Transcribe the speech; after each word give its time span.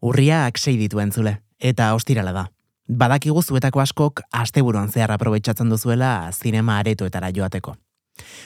Urriak 0.00 0.56
sei 0.56 0.78
ditu 0.80 1.00
entzule, 1.00 1.42
eta 1.60 1.92
ostirala 1.94 2.32
da. 2.32 2.46
Badakigu 2.88 3.42
zuetako 3.42 3.82
askok 3.82 4.22
asteburuan 4.32 4.88
zehar 4.88 5.12
aprobetsatzen 5.12 5.68
duzuela 5.68 6.30
zinema 6.32 6.78
aretoetara 6.80 7.30
joateko. 7.36 7.76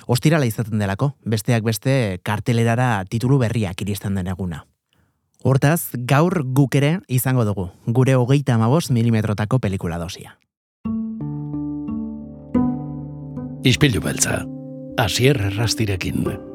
Ostirala 0.06 0.46
izaten 0.46 0.78
delako, 0.78 1.14
besteak 1.24 1.64
beste 1.64 2.20
kartelerara 2.22 3.04
titulu 3.08 3.38
berriak 3.38 3.80
iristen 3.82 4.18
den 4.18 4.28
eguna. 4.28 4.64
Hortaz, 5.44 5.92
gaur 5.94 6.42
guk 6.56 6.74
ere 6.74 6.98
izango 7.08 7.44
dugu, 7.44 7.68
gure 7.86 8.16
hogeita 8.16 8.54
amabos 8.54 8.90
milimetrotako 8.90 9.60
pelikula 9.60 9.98
dosia. 9.98 10.38
Ispilu 13.64 14.02
beltza, 14.04 14.42
asier 14.98 15.40
errastirekin. 15.40 16.53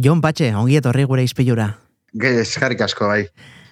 Jon 0.00 0.22
Patxe, 0.24 0.54
ongi 0.56 0.78
etorri 0.80 1.04
gure 1.04 1.24
izpilura. 1.26 1.74
Eskarrik 2.16 2.80
asko, 2.86 3.10
bai. 3.10 3.26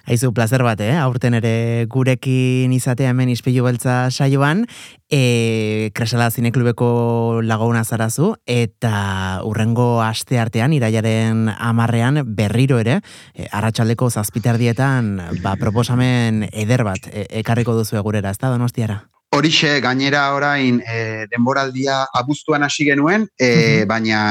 Aizu, 0.09 0.29
placer 0.33 0.61
bat, 0.65 0.79
eh? 0.81 0.93
Aurten 0.97 1.35
ere 1.37 1.85
gurekin 1.89 2.71
izatea 2.73 3.11
hemen 3.13 3.31
izpilu 3.33 3.65
beltza 3.65 3.95
saioan, 4.09 4.63
e, 5.09 5.89
Kresala 5.97 6.29
Zineklubeko 6.29 7.41
laguna 7.45 7.83
zarazu, 7.83 8.31
eta 8.45 9.41
urrengo 9.45 10.01
aste 10.05 10.39
artean, 10.41 10.73
iraiaren 10.73 11.47
amarrean 11.57 12.23
berriro 12.25 12.79
ere, 12.81 13.01
e, 13.33 13.49
arratsaldeko 13.49 14.09
zazpiterdietan, 14.09 15.11
ba, 15.43 15.55
proposamen 15.61 16.45
eder 16.51 16.85
bat 16.85 17.09
e, 17.09 17.25
ekarriko 17.43 17.77
duzu 17.77 18.01
egurera, 18.01 18.33
ez 18.33 18.41
da, 18.41 18.53
donostiara? 18.53 19.03
Horixe, 19.33 19.77
gainera 19.81 20.31
orain 20.33 20.81
e, 20.81 21.27
denboraldia 21.29 22.03
abuztuan 22.17 22.65
hasi 22.65 22.85
genuen, 22.89 23.27
e, 23.37 23.85
baina 23.89 24.21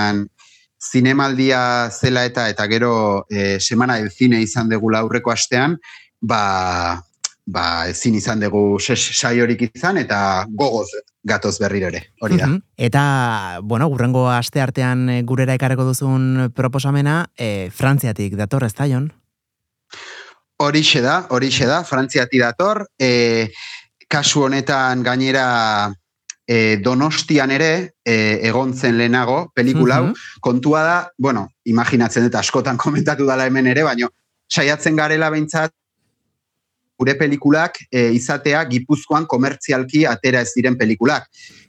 zinemaldia 0.78 1.90
zela 1.90 2.24
eta 2.24 2.48
eta 2.48 2.66
gero 2.70 3.26
e, 3.30 3.58
semana 3.60 3.96
del 3.98 4.10
cine 4.10 4.40
izan 4.42 4.68
dugu 4.68 4.94
aurreko 4.94 5.30
astean, 5.30 5.78
ba, 6.20 7.02
ba 7.46 7.64
ezin 7.88 8.14
izan 8.14 8.40
dugu 8.40 8.78
saiorik 8.80 9.68
izan 9.74 9.98
eta 9.98 10.46
gogoz 10.48 10.88
gatoz 11.28 11.58
berriro 11.58 11.88
ere, 11.88 12.04
hori 12.20 12.38
da. 12.38 12.48
Eta, 12.76 13.60
bueno, 13.62 13.88
gurrengo 13.88 14.28
aste 14.30 14.62
artean 14.62 15.08
e, 15.10 15.22
gurera 15.22 15.54
ekarreko 15.58 15.84
duzun 15.84 16.52
proposamena, 16.54 17.26
e, 17.36 17.70
Frantziatik 17.74 18.36
dator, 18.38 18.64
ez 18.64 18.74
da, 18.74 18.86
Jon? 18.88 19.10
Horixe 20.58 21.02
da, 21.02 21.26
horixe 21.30 21.66
da, 21.66 21.82
Frantziatik 21.84 22.40
dator, 22.40 22.86
e, 22.98 23.50
kasu 24.08 24.46
honetan 24.46 25.02
gainera 25.04 25.92
e, 26.48 26.78
donostian 26.80 27.52
ere 27.52 27.72
e, 28.04 28.14
egon 28.48 28.72
zen 28.72 28.96
lehenago 28.96 29.50
pelikula 29.54 30.00
hau, 30.00 30.12
kontua 30.40 30.82
da, 30.82 30.96
bueno, 31.18 31.48
imaginatzen 31.68 32.24
dut 32.24 32.38
askotan 32.40 32.80
komentatu 32.84 33.28
dala 33.28 33.46
hemen 33.46 33.68
ere, 33.68 33.84
baino 33.84 34.08
saiatzen 34.48 34.96
garela 34.96 35.28
behintzat 35.30 35.74
gure 36.98 37.14
pelikulak 37.14 37.76
e, 37.92 38.08
izatea 38.16 38.64
gipuzkoan 38.72 39.28
komertzialki 39.30 40.02
atera 40.08 40.40
ez 40.42 40.50
diren 40.56 40.74
pelikulak. 40.80 41.28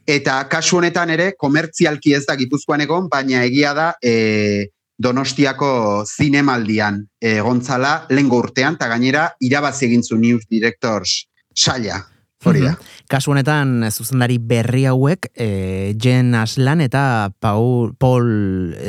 Eta 0.10 0.40
kasu 0.50 0.80
honetan 0.80 1.12
ere, 1.14 1.34
komertzialki 1.38 2.16
ez 2.18 2.24
da 2.26 2.38
gipuzkoan 2.40 2.82
egon, 2.82 3.12
baina 3.12 3.44
egia 3.46 3.76
da 3.78 3.92
e, 4.02 4.70
donostiako 5.00 6.04
zinemaldian 6.08 7.04
egontzala 7.22 8.08
lengo 8.10 8.40
urtean, 8.42 8.80
eta 8.80 8.90
gainera 8.92 9.30
irabazi 9.40 9.86
egin 9.88 10.02
zu 10.04 10.18
News 10.18 10.48
Directors 10.50 11.28
saia. 11.56 12.02
Hori 12.48 12.62
da. 12.64 12.78
Kasu 13.12 13.34
honetan, 13.34 13.82
zuzendari 13.92 14.38
berri 14.40 14.86
hauek, 14.88 15.26
e, 15.36 15.92
Jen 16.00 16.32
Aslan 16.40 16.80
eta 16.80 17.34
Paul, 17.44 17.92
Paul 18.00 18.30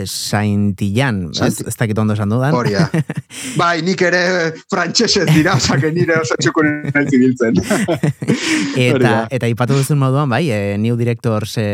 Saintillan, 0.04 1.24
ez, 1.34 1.56
ez 1.66 1.74
dakit 1.74 1.98
ondo 1.98 2.14
esan 2.14 2.30
dudan. 2.30 2.54
Hori 2.54 2.76
da. 2.76 2.84
bai, 3.60 3.80
nik 3.82 4.04
ere 4.06 4.20
frantxesez 4.70 5.26
dira, 5.32 5.56
osake 5.58 5.90
nire 5.96 6.20
oso 6.20 6.38
txukun 6.38 6.92
biltzen. 6.94 7.58
eta, 8.86 9.14
eta 9.34 9.50
ipatu 9.50 9.80
duzun 9.80 9.98
moduan, 9.98 10.30
bai, 10.30 10.44
e, 10.54 10.78
New 10.78 10.94
Directors 11.00 11.56
e, 11.58 11.66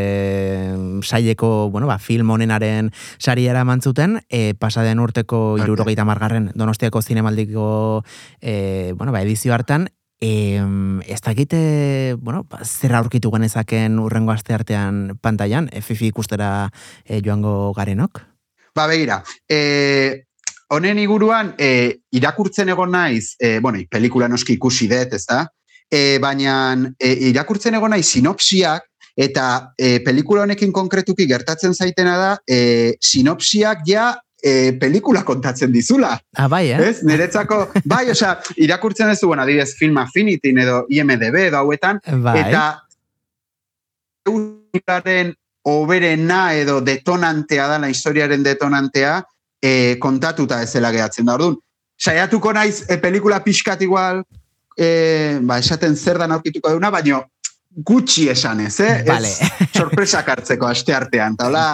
saileko, 1.05 1.69
bueno, 1.75 1.91
ba, 1.91 1.99
film 2.01 2.33
honenaren 2.33 2.89
sariara 3.19 3.67
mantzuten, 3.69 4.23
e, 4.31 4.55
pasaden 4.57 5.05
urteko 5.05 5.59
irurogeita 5.61 6.09
margarren 6.09 6.49
donostiako 6.55 7.05
zinemaldiko 7.05 7.69
e, 8.41 8.95
bueno, 8.97 9.13
ba, 9.13 9.21
edizio 9.27 9.53
hartan, 9.53 9.91
E, 10.21 10.63
ez 11.07 11.21
dakite, 11.21 12.15
bueno, 12.19 12.45
ba, 12.49 12.63
zer 12.65 12.95
aurkitu 12.97 13.31
genezaken 13.31 13.99
urrengo 14.01 14.33
aste 14.33 14.55
artean 14.57 15.19
pantailan, 15.21 15.69
FFI 15.77 16.09
ikustera 16.09 16.71
e, 17.05 17.21
joango 17.21 17.75
garenok? 17.77 18.23
Ba, 18.75 18.87
begira, 18.89 19.23
e, 19.49 20.25
honen 20.73 20.99
iguruan, 20.99 21.53
e, 21.59 22.01
irakurtzen 22.17 22.73
egon 22.73 22.97
naiz, 22.97 23.37
e, 23.39 23.59
bueno, 23.61 23.83
pelikula 23.91 24.29
noski 24.29 24.57
ikusi 24.57 24.89
dut, 24.89 25.13
ez 25.13 25.25
da? 25.29 25.45
E, 25.93 26.19
baina 26.19 26.75
e, 26.99 27.13
irakurtzen 27.31 27.77
egon 27.77 27.93
naiz 27.93 28.07
sinopsiak, 28.09 28.89
eta 29.17 29.73
e, 29.77 29.99
pelikula 30.05 30.45
honekin 30.45 30.73
konkretuki 30.73 31.29
gertatzen 31.29 31.75
zaitena 31.75 32.17
da, 32.21 32.33
e, 32.49 32.97
sinopsiak 33.01 33.85
ja 33.89 34.15
e, 34.47 34.73
pelikula 34.79 35.25
kontatzen 35.25 35.73
dizula. 35.73 36.15
Ah, 36.37 36.47
bai, 36.49 36.71
eh? 36.71 36.79
Ez, 36.91 37.03
niretzako, 37.07 37.59
bai, 37.85 38.05
osea, 38.13 38.37
irakurtzen 38.63 39.11
ez 39.11 39.19
du, 39.21 39.31
bueno, 39.33 39.43
adibidez, 39.43 39.73
Film 39.79 39.99
Affinity 39.99 40.55
edo 40.63 40.85
IMDB 40.89 41.41
edo 41.49 41.59
hauetan, 41.63 42.01
bai. 42.23 42.39
eta 42.45 42.65
eusaren 44.27 45.35
oberena 45.67 46.41
edo 46.55 46.81
detonantea 46.81 47.67
da, 47.73 47.81
la 47.83 47.91
historiaren 47.91 48.47
detonantea, 48.47 49.19
e, 49.63 49.97
kontatuta 50.03 50.63
ezela 50.63 50.93
gehatzen 50.95 51.27
da, 51.27 51.35
orduan. 51.35 51.59
Saiatuko 51.99 52.53
naiz, 52.55 52.85
e, 52.87 53.01
pelikula 53.03 53.41
pixkat 53.43 53.83
igual, 53.83 54.23
e, 54.79 55.39
ba, 55.43 55.59
esaten 55.59 55.97
zer 55.97 56.23
da 56.23 56.31
aurkituko 56.31 56.71
duna, 56.77 56.93
baino, 56.95 57.25
gutxi 57.87 58.31
esan 58.31 58.63
ez, 58.63 58.77
eh? 58.81 59.03
Vale. 59.09 59.29
Ez 59.29 59.73
sorpresak 59.75 60.29
hartzeko 60.33 60.69
aste 60.71 60.95
artean, 60.95 61.35
eta 61.35 61.49
hola, 61.51 61.65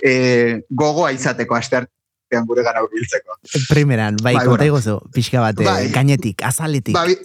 e, 0.00 0.62
gogoa 0.70 1.12
izateko 1.12 1.60
aste 1.60 1.82
artean 1.82 1.98
batean 2.32 2.46
gure 2.48 2.64
gara 2.64 2.82
urbiltzeko. 2.82 3.36
Primeran, 3.68 4.16
bai, 4.22 4.34
bai 4.34 4.46
konta 4.46 4.70
bueno. 4.70 5.00
pixka 5.12 5.40
bate, 5.40 5.64
bai. 5.64 5.90
gainetik, 5.92 6.42
azaletik. 6.42 6.94
Bai, 6.94 7.16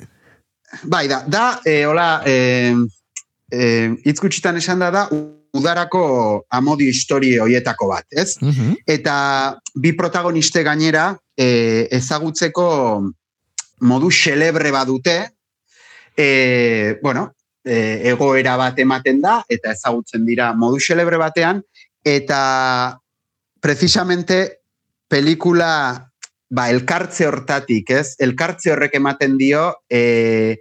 bai 0.84 1.08
da, 1.08 1.24
da, 1.28 1.62
e, 1.66 1.86
hola, 1.86 2.22
e, 2.26 2.76
e, 3.52 3.94
itzkutsitan 4.06 4.58
esan 4.58 4.80
da 4.80 4.92
da, 4.92 5.08
udarako 5.58 6.46
amodio 6.52 6.90
historie 6.90 7.40
hoietako 7.40 7.88
bat, 7.88 8.06
ez? 8.12 8.38
Mhm. 8.42 8.76
Eta 8.86 9.58
bi 9.76 9.94
protagoniste 9.94 10.64
gainera 10.64 11.16
e, 11.38 11.88
ezagutzeko 11.92 12.68
modu 13.80 14.12
xelebre 14.12 14.72
badute, 14.72 15.18
e, 16.18 16.98
bueno, 17.02 17.32
e, 17.64 18.10
egoera 18.12 18.58
bat 18.58 18.80
ematen 18.80 19.22
da, 19.22 19.44
eta 19.50 19.72
ezagutzen 19.72 20.26
dira 20.26 20.54
modu 20.54 20.80
xelebre 20.80 21.18
batean, 21.18 21.62
eta 22.04 22.98
precisamente 23.60 24.57
pelikula 25.08 25.72
ba, 26.50 26.70
elkartze 26.72 27.28
hortatik, 27.28 27.92
ez? 27.92 28.16
Elkartze 28.24 28.72
horrek 28.74 28.96
ematen 29.00 29.38
dio 29.40 29.70
e, 29.90 30.58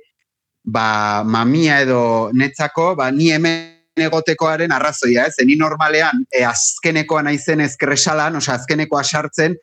ba, 0.66 1.22
mamia 1.24 1.80
edo 1.84 2.30
netzako, 2.34 2.94
ba, 2.98 3.10
ni 3.14 3.30
hemen 3.34 3.72
egotekoaren 3.96 4.74
arrazoia, 4.74 5.28
ez? 5.30 5.46
Ni 5.46 5.56
normalean 5.56 6.24
e, 6.30 6.44
azkenekoa 6.44 7.22
naizen 7.26 7.62
ezkresalan, 7.64 8.36
osea 8.42 8.58
azkenekoa 8.58 9.04
sartzen, 9.04 9.56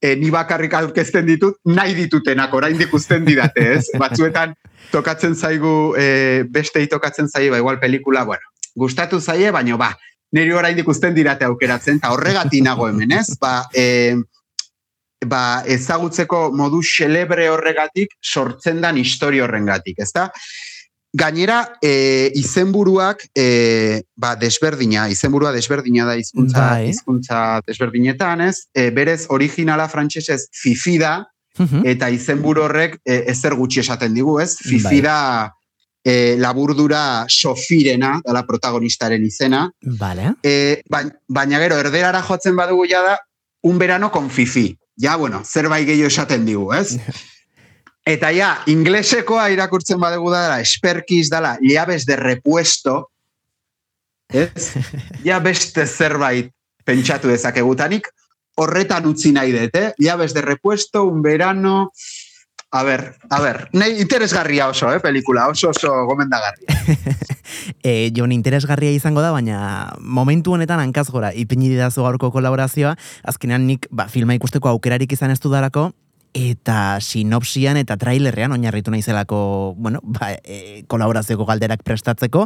e, 0.00 0.14
ni 0.18 0.32
bakarrik 0.32 0.74
aurkezten 0.74 1.28
ditut, 1.28 1.60
nahi 1.68 1.94
ditutenak 1.98 2.54
orain 2.54 2.80
ikusten 2.80 3.24
didate, 3.28 3.68
ez? 3.76 3.84
Batzuetan 4.02 4.56
tokatzen 4.92 5.36
zaigu, 5.36 5.94
e, 5.98 6.44
beste 6.50 6.82
tokatzen 6.90 7.28
zaigu, 7.28 7.54
ba, 7.54 7.62
igual 7.62 7.80
pelikula, 7.82 8.24
bueno, 8.24 8.54
gustatu 8.76 9.20
zaie, 9.20 9.52
baino 9.52 9.78
ba, 9.80 9.92
niri 10.36 10.52
orain 10.52 10.78
ikusten 10.78 11.14
dirate 11.14 11.46
aukeratzen, 11.46 12.00
eta 12.00 12.10
horregatik 12.12 12.64
nago 12.64 12.88
hemen, 12.88 13.12
ez? 13.20 13.36
Ba, 13.40 13.60
e, 13.72 14.16
ba, 15.24 15.62
ezagutzeko 15.66 16.50
modu 16.52 16.82
xelebre 16.84 17.48
horregatik 17.48 18.16
sortzen 18.20 18.80
dan 18.80 18.98
histori 18.98 19.40
horrengatik, 19.40 20.00
ezta? 20.04 20.30
Gainera, 21.16 21.78
e, 21.80 22.30
izenburuak 22.36 23.22
e, 23.32 24.02
ba, 24.14 24.34
desberdina, 24.36 25.06
izenburua 25.08 25.52
desberdina 25.54 26.04
da 26.04 26.16
hizkuntza 26.18 26.66
Bai. 26.74 26.90
hizkuntza 26.90 27.62
desberdinetan, 27.66 28.42
ez? 28.50 28.66
E, 28.74 28.90
berez, 28.90 29.24
originala 29.32 29.88
frantsesez 29.88 30.42
fifi 30.52 30.98
da, 31.00 31.22
eta 31.88 32.10
izenburu 32.12 32.66
horrek 32.66 32.98
e, 33.00 33.22
ezer 33.32 33.56
gutxi 33.56 33.80
esaten 33.80 34.12
digu, 34.12 34.36
ez? 34.42 34.58
Bai. 34.58 34.68
Fifi 34.74 35.00
da 35.00 35.18
e, 36.04 36.36
laburdura 36.36 37.24
sofirena, 37.32 38.20
dela 38.26 38.44
protagonistaren 38.44 39.24
izena, 39.24 39.64
Vale. 39.98 40.34
e, 40.42 40.82
baina, 40.90 41.16
baina 41.26 41.62
gero, 41.64 41.80
erderara 41.80 42.20
jotzen 42.22 42.56
badugu 42.56 42.84
ja 42.92 43.00
da, 43.02 43.16
un 43.62 43.78
verano 43.78 44.10
con 44.10 44.28
fifi. 44.28 44.76
Ja, 44.96 45.16
bueno, 45.16 45.42
zerbait 45.44 45.86
gehiago 45.86 46.08
esaten 46.08 46.46
digu, 46.48 46.70
ez? 46.74 46.96
Eta 48.06 48.30
ja, 48.30 48.52
inglesekoa 48.70 49.48
irakurtzen 49.50 49.98
badegu 50.00 50.30
dara, 50.30 50.60
esperkiz 50.62 51.26
dala, 51.32 51.56
llaves 51.60 52.06
de 52.06 52.16
repuesto, 52.16 53.10
ez? 54.30 54.70
Ja 55.26 55.40
beste 55.42 55.86
zerbait 55.86 56.52
pentsatu 56.86 57.28
dezakegutanik, 57.28 58.08
horretan 58.56 59.08
utzi 59.10 59.32
nahi 59.34 59.52
dut, 59.52 59.74
eh? 59.76 59.90
Llaves 59.98 60.34
de 60.34 60.44
repuesto, 60.46 61.04
un 61.04 61.22
verano... 61.22 61.90
A 62.76 62.82
ver, 62.82 63.16
a 63.30 63.40
ver, 63.40 63.70
nahi 63.72 64.02
interesgarria 64.02 64.68
oso, 64.68 64.92
eh, 64.92 65.00
pelikula, 65.00 65.48
oso 65.48 65.70
oso 65.70 65.88
gomendagarria. 66.04 66.68
e, 67.82 68.12
Jon, 68.14 68.32
interesgarria 68.36 68.92
izango 68.92 69.22
da, 69.24 69.30
baina 69.32 69.94
momentu 69.98 70.52
honetan 70.52 70.82
hankaz 70.84 71.08
gora, 71.08 71.32
ipini 71.32 71.70
didazu 71.72 72.04
gaurko 72.04 72.28
kolaborazioa, 72.34 72.92
azkenean 73.24 73.64
nik 73.64 73.88
ba, 73.88 74.10
filma 74.12 74.36
ikusteko 74.36 74.68
aukerarik 74.74 75.16
izan 75.16 75.32
ez 75.32 75.40
dudarako, 75.40 75.88
eta 76.36 76.98
sinopsian 77.00 77.78
eta 77.80 77.96
trailerrean 77.96 78.52
oinarritu 78.52 78.92
naizelako, 78.92 79.72
bueno, 79.80 80.02
ba, 80.04 80.34
e, 80.44 80.82
kolaborazioko 80.84 81.46
galderak 81.48 81.80
prestatzeko. 81.80 82.44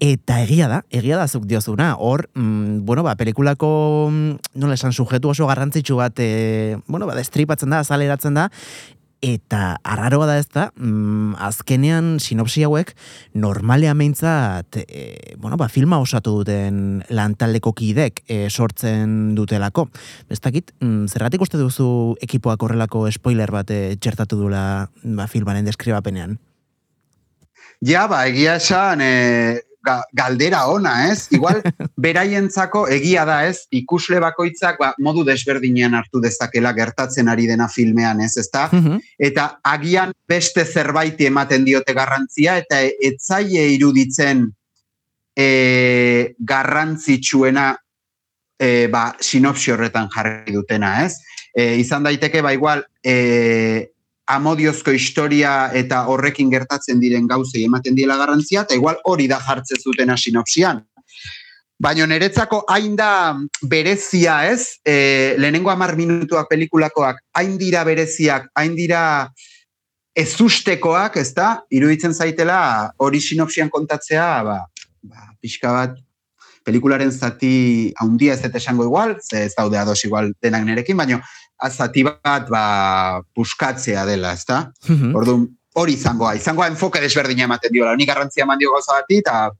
Eta 0.00 0.38
egia 0.46 0.70
da, 0.70 0.78
egia 0.88 1.18
da 1.20 1.26
zuk 1.28 1.44
diozuna. 1.44 1.90
Hor, 2.00 2.30
mm, 2.32 2.86
bueno, 2.88 3.04
ba, 3.04 3.18
pelikulako 3.20 3.68
mm, 4.08 4.54
nola 4.62 4.78
esan 4.80 4.96
sujetu 4.96 5.34
oso 5.34 5.50
garrantzitsu 5.50 5.98
bat, 6.00 6.16
e, 6.24 6.78
bueno, 6.86 7.04
ba, 7.04 7.18
destripatzen 7.18 7.76
da, 7.76 7.82
azaleratzen 7.84 8.40
da 8.40 8.48
eta 9.24 9.78
arraroa 9.82 10.26
da 10.28 10.36
ez 10.38 10.46
da, 10.54 10.68
mm, 10.76 11.34
azkenean 11.42 12.18
sinopsi 12.22 12.62
hauek 12.66 12.94
normalea 13.34 13.94
meintzat, 13.94 14.78
e, 14.86 15.34
bueno, 15.38 15.56
ba, 15.56 15.68
filma 15.68 15.98
osatu 15.98 16.38
duten 16.40 17.02
lantaldeko 17.10 17.72
kidek 17.72 18.22
e, 18.28 18.48
sortzen 18.50 19.34
dutelako. 19.34 19.88
Ez 20.30 20.40
dakit, 20.40 20.72
mm, 20.80 21.06
zerratik 21.08 21.42
uste 21.42 21.58
duzu 21.58 22.16
ekipoak 22.22 22.62
horrelako 22.62 23.10
spoiler 23.10 23.50
bat 23.50 23.70
e, 23.70 23.96
txertatu 23.96 24.38
dula 24.38 24.88
ba, 25.02 25.26
filmaren 25.26 25.66
deskribapenean? 25.66 26.38
Ja, 27.80 28.06
ba, 28.10 28.24
egia 28.26 28.56
esan, 28.58 29.00
e, 29.00 29.67
galdera 30.12 30.66
ona, 30.68 31.08
ez? 31.10 31.28
Igual, 31.34 31.62
beraientzako 32.04 32.86
egia 32.92 33.24
da, 33.28 33.40
ez? 33.48 33.66
Ikusle 33.70 34.20
bakoitzak 34.22 34.78
ba, 34.80 34.92
modu 35.02 35.24
desberdinean 35.26 35.94
hartu 35.94 36.20
dezakela 36.20 36.72
gertatzen 36.76 37.28
ari 37.28 37.46
dena 37.46 37.68
filmean, 37.68 38.20
ez? 38.20 38.36
Ezta? 38.40 38.68
Mhm. 38.72 39.00
Eta 39.18 39.48
agian 39.64 40.12
beste 40.28 40.64
zerbait 40.64 41.20
ematen 41.20 41.64
diote 41.64 41.94
garrantzia, 41.94 42.58
eta 42.58 42.82
etzaile 42.82 43.68
iruditzen 43.74 44.46
e, 45.38 46.34
garrantzitsuena 46.38 47.70
e, 48.58 48.88
ba, 48.90 49.12
sinopsi 49.20 49.72
horretan 49.72 50.10
jarri 50.14 50.52
dutena, 50.52 50.98
ez? 51.06 51.20
E, 51.54 51.76
izan 51.80 52.04
daiteke, 52.06 52.42
ba, 52.42 52.52
igual, 52.52 52.84
e, 53.02 53.88
amodiozko 54.28 54.92
historia 54.92 55.70
eta 55.74 56.04
horrekin 56.12 56.50
gertatzen 56.52 57.00
diren 57.00 57.26
gauzei 57.28 57.64
ematen 57.64 57.96
diela 57.96 58.18
garrantzia, 58.20 58.66
eta 58.66 58.76
igual 58.76 58.98
hori 59.04 59.28
da 59.28 59.40
jartzen 59.40 59.80
zutena 59.80 60.16
sinopsian. 60.16 60.82
Baina 61.78 62.08
niretzako 62.10 62.64
hain 62.68 62.96
da 62.98 63.38
berezia 63.70 64.40
ez, 64.50 64.80
e, 64.84 65.36
lehenengo 65.38 65.70
amar 65.70 65.94
minutuak 65.96 66.48
pelikulakoak, 66.50 67.22
hain 67.38 67.54
dira 67.58 67.84
bereziak, 67.86 68.50
hain 68.58 68.74
dira 68.76 69.02
ezustekoak, 70.18 71.16
ez 71.22 71.30
da, 71.36 71.52
iruditzen 71.70 72.12
zaitela 72.12 72.90
hori 72.98 73.22
sinopsian 73.22 73.70
kontatzea, 73.70 74.28
ba, 74.42 74.58
ba, 75.06 75.30
pixka 75.40 75.72
bat, 75.72 75.94
pelikularen 76.66 77.12
zati 77.14 77.92
haundia 78.02 78.34
ez 78.34 78.42
eta 78.44 78.58
esango 78.58 78.84
igual, 78.84 79.14
ez 79.32 79.54
daude 79.54 79.78
ados 79.78 80.02
igual 80.04 80.34
denak 80.42 80.66
nerekin, 80.66 80.98
baina 80.98 81.22
azati 81.58 82.04
bat 82.06 82.48
ba, 82.50 83.22
puskatzea 83.34 84.04
dela, 84.06 84.32
ezta? 84.32 84.70
Mhm. 84.88 85.14
Orduan, 85.16 85.46
hori 85.78 85.94
izangoa, 85.98 86.34
izangoa 86.38 86.68
enfoke 86.70 87.00
desberdina 87.02 87.46
ematen 87.48 87.72
diola, 87.72 87.92
honi 87.96 88.06
garrantzia 88.06 88.44
eman 88.46 88.58
dio 88.58 88.72
gauza 88.74 89.00
bati, 89.00 89.20
eta 89.24 89.50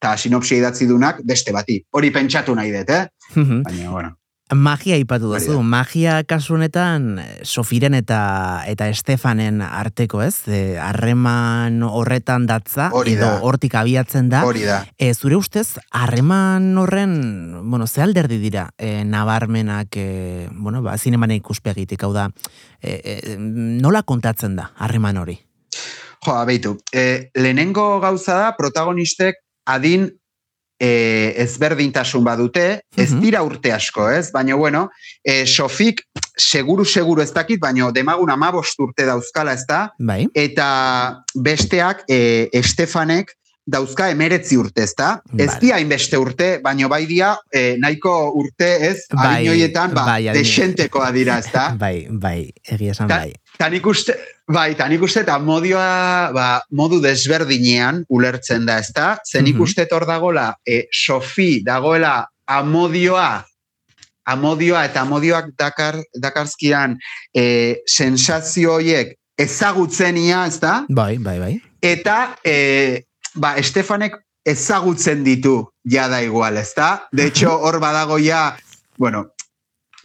ta 0.00 0.16
sinopsia 0.16 0.60
idatzi 0.60 0.86
dunak 0.86 1.22
beste 1.24 1.52
bati. 1.52 1.80
Hori 1.90 2.12
pentsatu 2.12 2.54
nahi 2.54 2.72
dut, 2.72 2.90
eh? 2.90 3.06
Mhm. 3.34 3.62
Baina, 3.62 3.90
bueno. 3.90 4.14
Magia 4.54 4.94
ipatu 4.94 5.32
duzu, 5.32 5.56
magia 5.66 6.20
kasu 6.22 6.54
honetan 6.54 7.16
eh, 7.18 7.40
Sofiren 7.42 7.96
eta 7.98 8.62
eta 8.70 8.86
Estefanen 8.92 9.58
arteko, 9.58 10.20
ez? 10.22 10.46
E, 10.46 10.76
harreman 10.78 11.80
horretan 11.82 12.46
datza 12.46 12.92
Hori 12.94 13.16
edo 13.16 13.26
da. 13.26 13.40
hortik 13.42 13.74
abiatzen 13.74 14.28
da. 14.30 14.44
Hori 14.46 14.62
da. 14.62 14.84
E, 15.02 15.10
zure 15.14 15.34
ustez, 15.34 15.80
harreman 15.90 16.78
horren, 16.78 17.16
bueno, 17.68 17.88
ze 17.88 18.04
alderdi 18.04 18.38
dira, 18.38 18.68
e, 18.78 19.02
nabarmenak, 19.02 19.96
e, 19.98 20.46
bueno, 20.52 20.78
ba, 20.82 20.94
zinemane 20.96 21.40
ikuspegitik, 21.40 22.04
hau 22.06 22.12
da, 22.14 22.28
e, 22.80 23.00
e, 23.02 23.36
nola 23.40 24.04
kontatzen 24.06 24.54
da 24.54 24.70
harreman 24.78 25.18
hori? 25.18 25.40
Jo, 26.22 26.36
abeitu. 26.38 26.76
E, 26.94 27.32
lehenengo 27.34 27.98
gauza 27.98 28.38
da, 28.38 28.54
protagonistek 28.54 29.42
adin 29.66 30.12
e, 30.78 31.34
ezberdintasun 31.42 32.24
badute, 32.24 32.82
ez 32.96 33.10
Mhm. 33.12 33.20
dira 33.20 33.42
urte 33.42 33.72
asko, 33.72 34.10
ez? 34.10 34.30
Baina, 34.32 34.54
bueno, 34.54 34.90
e, 35.24 35.46
Sofik, 35.46 36.02
seguru, 36.36 36.84
seguru 36.84 37.22
ez 37.22 37.32
dakit, 37.32 37.58
baina 37.60 37.90
demagun 37.92 38.30
amabost 38.30 38.78
urte 38.80 39.04
dauzkala, 39.06 39.52
ez 39.54 39.64
da? 39.66 39.92
Bai? 39.98 40.26
Eta 40.34 41.22
besteak, 41.34 42.04
e, 42.08 42.48
Estefanek, 42.52 43.32
dauzka 43.66 44.10
emeretzi 44.10 44.54
urte, 44.56 44.82
ez 44.84 44.92
da? 44.94 45.20
Ez 45.36 45.46
Vale. 45.48 45.58
dia 45.60 45.74
hainbeste 45.74 46.16
urte, 46.18 46.60
baina 46.62 46.86
bai 46.86 47.04
dia, 47.06 47.32
e, 47.50 47.76
nahiko 47.82 48.30
urte, 48.38 48.68
ez? 48.90 49.06
Bai, 49.10 49.40
Adinoietan, 49.40 49.92
ba, 49.94 50.04
bai, 50.04 50.28
desentekoa 50.32 51.10
dira, 51.10 51.38
ez 51.38 51.50
da? 51.52 51.70
Bai, 51.84 52.06
bai, 52.10 52.52
egia 52.62 52.92
esan 52.92 53.08
bai. 53.08 53.32
Ta 53.56 53.68
nik 53.72 53.86
uste, 53.86 54.14
bai, 54.52 54.74
ta 54.76 54.86
nik 54.88 55.02
uste, 55.02 55.22
eta 55.24 55.38
modioa, 55.40 56.30
ba, 56.36 56.46
modu 56.76 57.00
desberdinean 57.00 58.02
ulertzen 58.12 58.66
da, 58.68 58.78
ezta? 58.78 59.18
Ze 59.24 59.42
nik 59.42 59.56
Mhm. 59.56 59.88
hor 59.92 60.06
dagoela, 60.06 60.56
e, 60.66 60.86
Sofi 60.92 61.62
dagoela 61.64 62.26
amodioa, 62.46 63.44
amodioa 64.26 64.84
eta 64.84 65.00
amodioak 65.00 65.56
dakar, 65.56 65.96
dakarzkian 66.14 66.98
e, 67.34 67.82
sensazio 67.86 68.74
horiek 68.74 69.16
ezagutzenia, 69.38 70.46
ezta? 70.46 70.84
Bai, 70.88 71.18
bai, 71.18 71.38
bai. 71.38 71.62
Eta, 71.80 72.36
e, 72.44 73.04
ba, 73.34 73.56
Estefanek 73.56 74.16
ezagutzen 74.44 75.24
ditu 75.24 75.72
jada 75.84 76.22
igual, 76.22 76.56
ezta? 76.56 77.08
De 77.12 77.26
hecho, 77.26 77.50
hor 77.64 77.80
badago 77.80 78.18
ja, 78.18 78.56
bueno, 78.96 79.32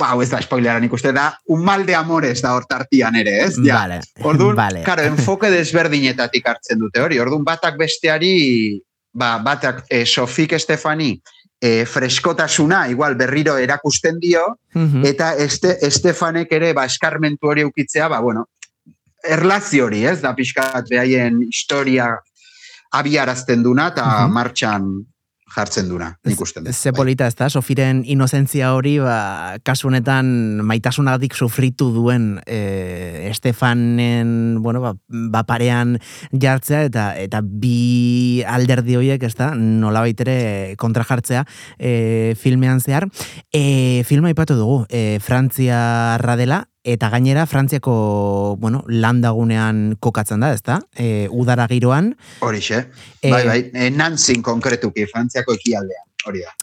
ba, 0.02 0.10
hau 0.12 0.22
ez 0.26 0.30
da 0.34 0.42
spoileran 0.42 0.84
ikuste 0.88 1.12
da, 1.16 1.30
un 1.54 1.62
mal 1.64 1.86
de 1.86 1.96
amores 1.96 2.42
da 2.42 2.56
hor 2.58 2.66
tartian 2.70 3.16
ere, 3.22 3.38
ez? 3.46 3.56
Ja. 3.64 3.84
Vale, 3.84 4.00
Orduan, 4.26 4.56
vale. 4.64 4.82
karo, 4.84 5.04
enfoke 5.08 5.50
desberdinetatik 5.54 6.48
hartzen 6.50 6.80
dute 6.82 7.02
hori. 7.02 7.20
Orduan, 7.22 7.44
batak 7.48 7.78
besteari, 7.80 8.80
ba, 9.14 9.38
batak 9.44 9.86
e, 9.90 10.06
Sofik 10.06 10.54
Estefani 10.58 11.14
e, 11.62 11.86
freskotasuna, 11.86 12.88
igual 12.90 13.16
berriro 13.16 13.58
erakusten 13.62 14.18
dio, 14.20 14.58
Mhm. 14.74 15.06
eta 15.06 15.34
este, 15.36 15.78
Estefanek 15.86 16.52
ere, 16.58 16.74
ba, 16.74 16.86
eskarmentu 16.90 17.48
hori 17.52 17.64
ukitzea, 17.68 18.08
ba, 18.10 18.20
bueno, 18.24 18.48
erlazio 19.24 19.86
hori, 19.86 20.06
ez? 20.10 20.22
Da 20.24 20.32
pixkat 20.34 20.88
behaien 20.90 21.42
historia 21.44 22.08
abiarazten 22.92 23.62
duna 23.64 23.90
eta 23.94 24.06
Mhm. 24.26 24.34
martxan 24.34 24.88
jartzen 25.52 25.90
duna, 25.90 26.12
nik 26.28 26.40
usten 26.42 26.66
dut. 26.66 26.76
Ze 26.76 26.92
Bai. 26.92 26.98
polita 26.98 27.28
ez 27.28 27.36
da, 27.36 27.50
Sofiren 27.50 28.04
inozentzia 28.06 28.72
hori, 28.76 28.98
ba, 29.04 29.58
kasu 29.68 29.90
honetan 29.90 30.62
maitasunatik 30.68 31.36
sufritu 31.36 31.92
duen 31.94 32.40
e, 32.46 33.28
Estefanen, 33.30 34.62
bueno, 34.64 34.82
ba, 34.82 34.94
ba 35.08 35.44
parean 35.48 35.98
jartzea 36.32 36.84
eta 36.88 37.06
eta 37.20 37.42
bi 37.44 38.44
alderdi 38.48 38.98
horiek, 39.00 39.24
ez 39.24 39.36
da, 39.36 39.52
nola 39.56 40.06
ere 40.12 40.76
kontra 40.78 41.06
jartzea 41.08 41.46
e, 41.78 42.34
filmean 42.40 42.82
zehar. 42.82 43.08
E, 43.52 44.04
filma 44.08 44.32
ipatu 44.32 44.58
dugu, 44.60 44.86
e, 44.90 45.20
Frantzia 45.22 46.18
dela, 46.38 46.66
eta 46.84 47.10
gainera 47.10 47.46
Frantziako, 47.46 48.58
bueno, 48.60 48.84
landagunean 48.88 49.98
kokatzen 50.00 50.42
da, 50.42 50.54
ez 50.54 50.64
da, 50.66 50.80
e, 50.98 51.28
udara 51.30 51.68
giroan, 51.70 52.16
Horixe. 52.42 52.88
E, 53.22 53.30
Bai, 53.30 53.46
bai, 53.46 53.60
e, 53.74 53.92
Nantzin 53.94 54.42
konkretuki, 54.42 55.06
Frantziako 55.12 55.54
ekialdean, 55.60 56.08
hori 56.26 56.44
da. 56.46 56.56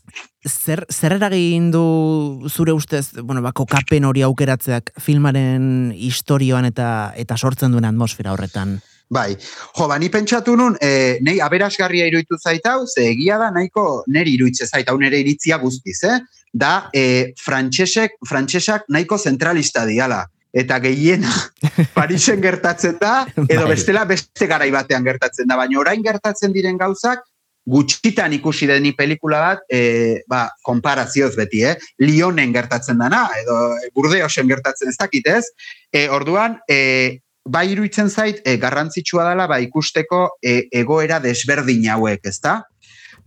Zer, 0.49 0.85
zer 0.91 1.15
eragin 1.19 1.71
du 1.71 2.49
zure 2.49 2.73
ustez, 2.73 3.13
bueno, 3.23 3.43
ba, 3.43 3.53
kokapen 3.53 4.07
hori 4.09 4.23
aukeratzeak 4.27 4.95
filmaren 5.03 5.93
historioan 5.95 6.67
eta 6.69 7.13
eta 7.17 7.37
sortzen 7.37 7.75
duen 7.75 7.87
atmosfera 7.87 8.33
horretan? 8.33 8.79
Bai, 9.09 9.39
jo, 9.41 9.87
ba, 9.89 9.97
ni 9.99 10.11
pentsatu 10.13 10.55
nun, 10.57 10.75
e, 10.85 11.17
nei 11.25 11.39
aberasgarria 11.41 12.07
iruditu 12.11 12.37
zaitau, 12.37 12.83
ze 12.87 13.07
egia 13.15 13.39
da 13.41 13.49
nahiko 13.51 14.03
neri 14.07 14.35
iruditze 14.37 14.67
zaitau, 14.69 14.99
nere 15.01 15.23
iritzia 15.23 15.57
guztiz, 15.63 16.03
eh? 16.05 16.19
Da, 16.53 16.89
e, 16.95 17.35
frantsesek, 17.39 18.19
frantsesak 18.29 18.89
nahiko 18.89 19.19
zentralista 19.19 19.85
diala. 19.87 20.25
Eta 20.49 20.79
gehiena 20.81 21.31
Parisen 21.97 22.41
gertatzen 22.41 22.97
da, 23.01 23.27
edo 23.37 23.67
Bai. 23.67 23.75
bestela 23.75 24.07
beste 24.09 24.47
garai 24.49 24.71
batean 24.73 25.05
gertatzen 25.05 25.49
da, 25.49 25.59
baina 25.61 25.79
orain 25.79 26.03
gertatzen 26.03 26.55
diren 26.55 26.79
gauzak, 26.81 27.21
gutxitan 27.69 28.33
ikusi 28.33 28.67
deni 28.69 28.95
pelikula 28.97 29.41
bat, 29.45 29.65
e, 29.69 30.23
ba, 30.29 30.47
konparazioz 30.65 31.35
beti, 31.37 31.63
eh? 31.69 31.75
Lionen 32.01 32.53
gertatzen 32.55 33.01
dana, 33.01 33.27
edo 33.43 33.59
Burdeosen 33.97 34.49
gertatzen 34.49 34.89
ez 34.89 34.97
dakit, 34.97 35.29
ez? 35.29 35.45
E, 35.93 36.07
orduan, 36.09 36.57
e, 36.65 37.21
bai 37.45 37.67
iruditzen 37.75 38.09
zait, 38.09 38.41
e, 38.45 38.57
garrantzitsua 38.61 39.29
dela, 39.29 39.49
ba, 39.51 39.61
ikusteko 39.65 40.25
e, 40.41 40.63
egoera 40.81 41.21
desberdin 41.25 41.85
hauek, 41.93 42.25
ezta? 42.33 42.63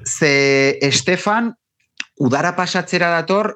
Ze 0.02 0.80
Estefan, 0.82 1.54
udara 2.22 2.54
pasatzera 2.56 3.10
dator, 3.18 3.56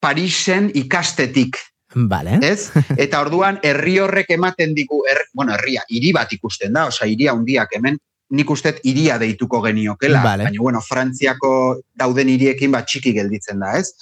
Parisen 0.00 0.70
ikastetik, 0.74 1.56
Vale. 1.94 2.38
ez? 2.44 2.70
Eta 3.04 3.20
orduan 3.24 3.60
herri 3.64 3.98
horrek 4.00 4.32
ematen 4.36 4.74
digu, 4.76 5.02
er, 5.10 5.26
bueno, 5.34 5.54
herria, 5.56 5.84
hiri 5.88 6.12
bat 6.16 6.32
ikusten 6.32 6.76
da, 6.76 6.86
osea 6.90 7.08
hiria 7.10 7.34
handiak 7.36 7.76
hemen 7.76 7.98
nik 8.36 8.50
ustet 8.50 8.80
hiria 8.82 9.20
deituko 9.22 9.60
geniokela, 9.62 10.22
Vale. 10.24 10.48
baina 10.48 10.62
bueno, 10.62 10.82
Frantziako 10.82 11.52
dauden 11.94 12.30
hiriekin 12.32 12.72
bat 12.74 12.88
txiki 12.88 13.12
gelditzen 13.14 13.62
da, 13.62 13.76
ez? 13.78 13.92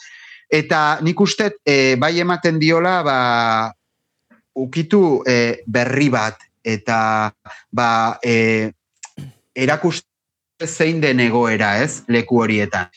Eta 0.48 1.00
nik 1.04 1.20
ustet 1.20 1.58
e, 1.66 1.96
bai 2.00 2.14
ematen 2.22 2.58
diola, 2.62 2.96
ba, 3.04 3.18
ukitu 4.64 5.20
e, 5.28 5.64
berri 5.66 6.08
bat, 6.14 6.40
eta 6.64 6.98
ba, 7.74 7.88
e, 8.24 8.70
erakuste 9.54 10.08
zein 10.66 11.02
den 11.02 11.20
egoera, 11.20 11.74
ez, 11.82 12.04
leku 12.08 12.40
horietan. 12.40 12.88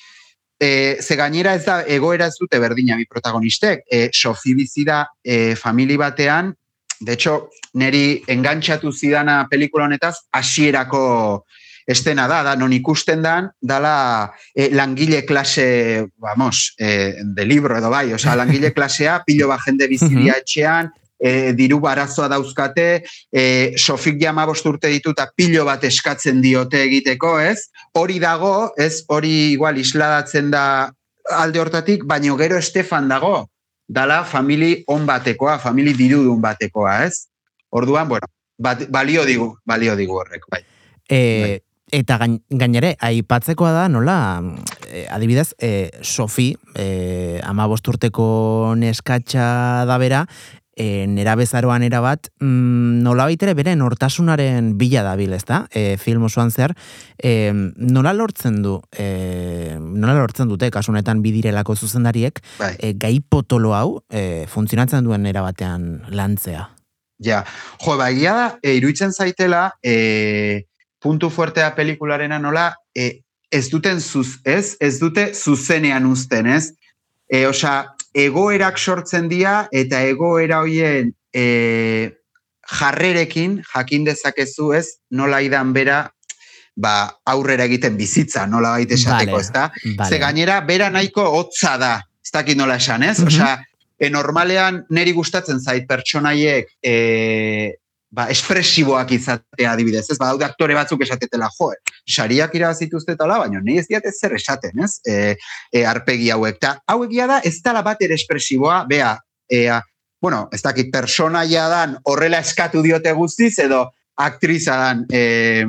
E, 0.59 0.97
ze 1.01 1.15
gainera 1.15 1.53
ez 1.55 1.65
da, 1.65 1.81
egoera 1.85 2.27
ez 2.27 2.37
dute 2.39 2.59
berdina 2.59 2.97
bi 2.97 3.05
protagonistek. 3.05 3.85
E, 3.89 4.09
Sofi 4.13 4.55
bizi 4.57 4.85
da 4.85 5.03
e, 5.21 5.55
famili 5.55 5.97
batean, 5.97 6.53
de 6.99 7.13
hecho, 7.13 7.49
neri 7.73 8.23
engantxatu 8.27 8.91
zidana 8.91 9.45
pelikula 9.49 9.85
honetaz, 9.85 10.15
hasierako 10.33 11.45
estena 11.87 12.27
da, 12.27 12.41
da, 12.43 12.55
non 12.59 12.73
ikusten 12.73 13.21
dan, 13.23 13.51
dala 13.61 14.33
e, 14.53 14.69
langile 14.73 15.23
klase, 15.25 16.07
vamos, 16.17 16.73
e, 16.77 17.21
de 17.23 17.45
libro 17.45 17.77
edo 17.77 17.89
bai, 17.89 18.11
osea, 18.13 18.35
langile 18.35 18.73
klasea, 18.77 19.21
pilo 19.25 19.47
ba 19.47 19.59
jende 19.63 19.87
bizidia 19.87 20.41
etxean, 20.41 20.91
e, 21.19 21.53
diru 21.57 21.79
barazoa 21.79 22.27
dauzkate, 22.31 23.03
e, 23.31 23.73
Sofik 23.77 24.21
jama 24.21 24.45
urte 24.47 24.89
ditu 24.89 25.11
eta 25.11 25.29
pilo 25.35 25.65
bat 25.65 25.83
eskatzen 25.83 26.41
diote 26.41 26.83
egiteko, 26.83 27.39
ez? 27.39 27.69
Hori 27.93 28.19
dago, 28.19 28.71
ez? 28.77 29.03
Hori 29.07 29.53
igual 29.53 29.77
isladatzen 29.77 30.51
da 30.51 30.91
alde 31.29 31.59
hortatik, 31.59 32.05
baino 32.05 32.37
gero 32.37 32.57
Estefan 32.57 33.07
dago, 33.07 33.49
dala 33.87 34.23
famili 34.23 34.83
on 34.87 35.05
batekoa, 35.05 35.57
famili 35.59 35.93
dirudun 35.93 36.41
batekoa, 36.41 37.03
ez? 37.05 37.27
Orduan, 37.69 38.07
bueno, 38.07 38.27
bat, 38.57 38.87
balio 38.89 39.25
digu, 39.25 39.55
balio 39.65 39.95
digu 39.95 40.19
horrek, 40.21 40.45
bai. 40.51 40.61
E, 41.09 41.61
eta 41.91 42.17
gain, 42.19 42.37
gainere, 42.49 42.95
aipatzekoa 42.99 43.71
da, 43.75 43.87
nola, 43.91 44.17
e, 44.87 45.05
adibidez, 45.11 45.53
e, 45.59 45.89
Sofi, 46.01 46.53
e, 46.75 47.39
ama 47.43 47.67
bosturteko 47.67 48.75
neskatxa 48.79 49.85
da 49.87 49.99
bera, 50.01 50.25
e, 50.77 51.07
nera 51.09 51.33
bezaroan 51.35 51.83
erabat, 51.83 52.29
mm, 52.39 53.01
nola 53.03 53.25
baitere 53.25 53.55
bere 53.57 53.73
nortasunaren 53.75 54.75
bila 54.77 55.01
dabil, 55.03 55.33
ezta? 55.33 55.65
E, 55.73 55.97
film 55.97 56.29
osoan 56.29 56.53
zer, 56.53 56.75
e, 57.17 57.51
nola 57.51 58.13
lortzen 58.13 58.61
du, 58.61 58.77
e, 58.93 59.75
nola 59.81 60.13
lortzen 60.19 60.47
dute, 60.47 60.69
kasunetan 60.71 61.23
bidirelako 61.25 61.75
zuzendariek, 61.75 62.39
bai. 62.59 62.75
e, 62.79 62.93
gai 62.93 63.17
potolo 63.19 63.73
hau, 63.73 64.01
e, 64.09 64.45
funtzionatzen 64.47 65.03
duen 65.03 65.25
nera 65.25 65.41
batean 65.41 66.05
lantzea. 66.13 66.69
Ja, 67.19 67.43
jo, 67.81 67.97
ba, 67.97 68.11
egia 68.13 68.33
da, 68.37 68.47
e, 68.61 68.77
iruditzen 68.77 69.11
zaitela, 69.11 69.71
e, 69.81 70.67
puntu 71.01 71.31
fuertea 71.33 71.73
pelikularena 71.75 72.37
nola, 72.39 72.69
e, 72.93 73.23
ez 73.49 73.69
duten 73.71 74.01
zuz, 74.01 74.37
ez? 74.45 74.75
Ez 74.79 74.99
dute 74.99 75.31
zuzenean 75.33 76.05
uzten, 76.05 76.47
ez? 76.51 76.75
E, 77.27 77.45
osea, 77.47 77.96
egoerak 78.13 78.77
sortzen 78.77 79.27
dira 79.29 79.67
eta 79.71 80.01
egoera 80.05 80.61
hoien 80.63 81.13
e, 81.33 82.11
jarrerekin 82.67 83.61
jakin 83.73 84.05
dezakezu, 84.07 84.73
ez? 84.75 84.87
Nola 85.11 85.41
idan 85.41 85.73
bera 85.73 86.05
ba, 86.77 87.09
aurrera 87.25 87.65
egiten 87.65 87.97
bizitza, 87.97 88.45
nola 88.45 88.75
baita 88.77 88.93
esateko, 88.97 89.37
Vale, 89.37 89.43
ezta? 89.43 89.63
Vale. 89.97 90.09
Ze 90.09 90.19
gainera, 90.21 90.59
bera 90.61 90.91
nahiko 90.93 91.25
hotza 91.39 91.77
da, 91.81 91.95
ez 92.23 92.31
dakit 92.33 92.57
nola 92.59 92.77
esan, 92.77 93.03
ez? 93.03 93.17
Mhm. 93.19 93.27
Osea, 93.27 93.55
e, 93.97 94.09
normalean 94.13 94.83
neri 94.93 95.13
gustatzen 95.17 95.59
zait 95.59 95.87
pertsonaiek 95.89 96.69
e, 96.85 96.93
ba, 98.09 98.29
espresiboak 98.31 99.11
izatea 99.11 99.71
adibidez, 99.73 100.05
ez? 100.09 100.17
Ba, 100.17 100.29
daude 100.31 100.45
aktore 100.45 100.73
batzuk 100.77 101.01
esatetela, 101.03 101.49
jo, 101.59 101.71
sariak 102.07 102.53
irabazituztetala, 102.55 103.39
baina 103.43 103.59
nahi 103.63 103.77
ez 103.81 103.87
diate 103.89 104.11
zer 104.15 104.33
esaten, 104.37 104.79
ez? 104.83 104.99
E, 105.05 105.35
e, 105.73 105.83
arpegi 105.85 106.29
hauek. 106.31 106.59
Ta, 106.59 106.77
hauek 106.87 107.11
da, 107.27 107.41
ez 107.43 107.57
dala 107.63 107.81
bat 107.83 108.01
ere 108.01 108.15
espresiboa, 108.15 108.85
bea, 108.87 109.17
ea, 109.51 109.81
bueno, 110.21 110.47
ez 110.51 110.61
dakit 110.63 110.89
personaia 110.91 111.67
dan 111.69 111.97
horrela 112.03 112.39
eskatu 112.39 112.81
diote 112.81 113.11
guztiz, 113.13 113.53
edo 113.59 113.91
aktriza 114.17 114.77
dan 114.81 115.05
e, 115.13 115.65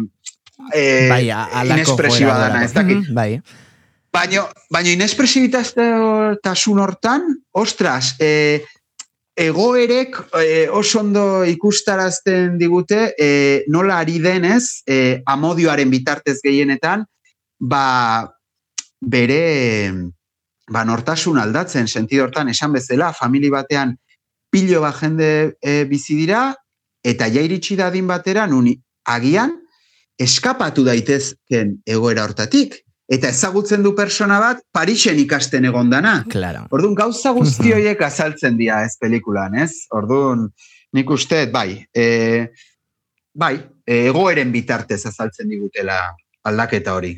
e, 0.72 1.08
bai, 1.10 1.30
a- 1.30 1.48
halako 1.60 1.74
inespresiboa 1.82 2.38
dana, 2.38 2.46
delako. 2.54 2.64
ez 2.64 2.72
dakit. 2.72 2.96
Mhm, 3.02 3.14
Bai. 3.14 3.42
Baina, 4.12 4.46
baina 4.72 4.88
inespresibitasun 4.96 6.78
hortan, 6.80 7.22
ostras, 7.52 8.14
e, 8.18 8.64
egoerek 9.38 10.16
e, 10.42 10.68
oso 10.68 10.98
ondo 11.00 11.44
ikustarazten 11.46 12.58
digute 12.58 13.14
e, 13.14 13.64
nola 13.70 14.00
ari 14.02 14.18
denez, 14.18 14.82
e, 14.82 15.22
amodioaren 15.26 15.90
bitartez 15.90 16.40
gehienetan, 16.42 17.04
ba, 17.58 18.26
bere 19.00 19.42
ba, 20.68 20.82
nortasun 20.84 21.38
aldatzen, 21.38 21.86
sentido 21.86 22.26
hortan, 22.26 22.50
esan 22.50 22.74
bezala, 22.74 23.12
famili 23.14 23.50
batean 23.50 23.94
pilo 24.50 24.82
bat 24.82 24.98
jende 24.98 25.30
e, 25.62 25.84
bizi 25.86 26.18
dira, 26.18 26.50
eta 27.04 27.30
ja 27.30 27.44
iritsi 27.44 27.76
dadin 27.78 28.10
batera, 28.10 28.46
nun 28.50 28.66
agian, 29.06 29.54
eskapatu 30.18 30.82
daitezken 30.84 31.78
egoera 31.86 32.26
hortatik. 32.26 32.80
Eta 33.08 33.30
ezagutzen 33.32 33.82
du 33.82 33.94
persona 33.96 34.36
bat 34.42 34.58
Parisen 34.72 35.18
ikasten 35.18 35.64
egondana. 35.64 36.18
Claro. 36.28 36.66
Orduan 36.76 36.94
gauza 36.94 37.32
guzti 37.32 37.72
horiek 37.72 38.02
azaltzen 38.04 38.58
dira 38.58 38.82
ez 38.84 38.98
pelikulan, 39.00 39.56
ez? 39.56 39.86
Orduan 39.96 40.50
nik 40.92 41.10
uste, 41.10 41.46
bai, 41.52 41.86
e, 41.96 42.48
bai, 43.32 43.54
e, 43.86 44.04
egoeren 44.10 44.52
bitartez 44.52 45.00
azaltzen 45.08 45.48
digutela 45.48 45.96
aldaketa 46.48 46.94
hori. 46.98 47.14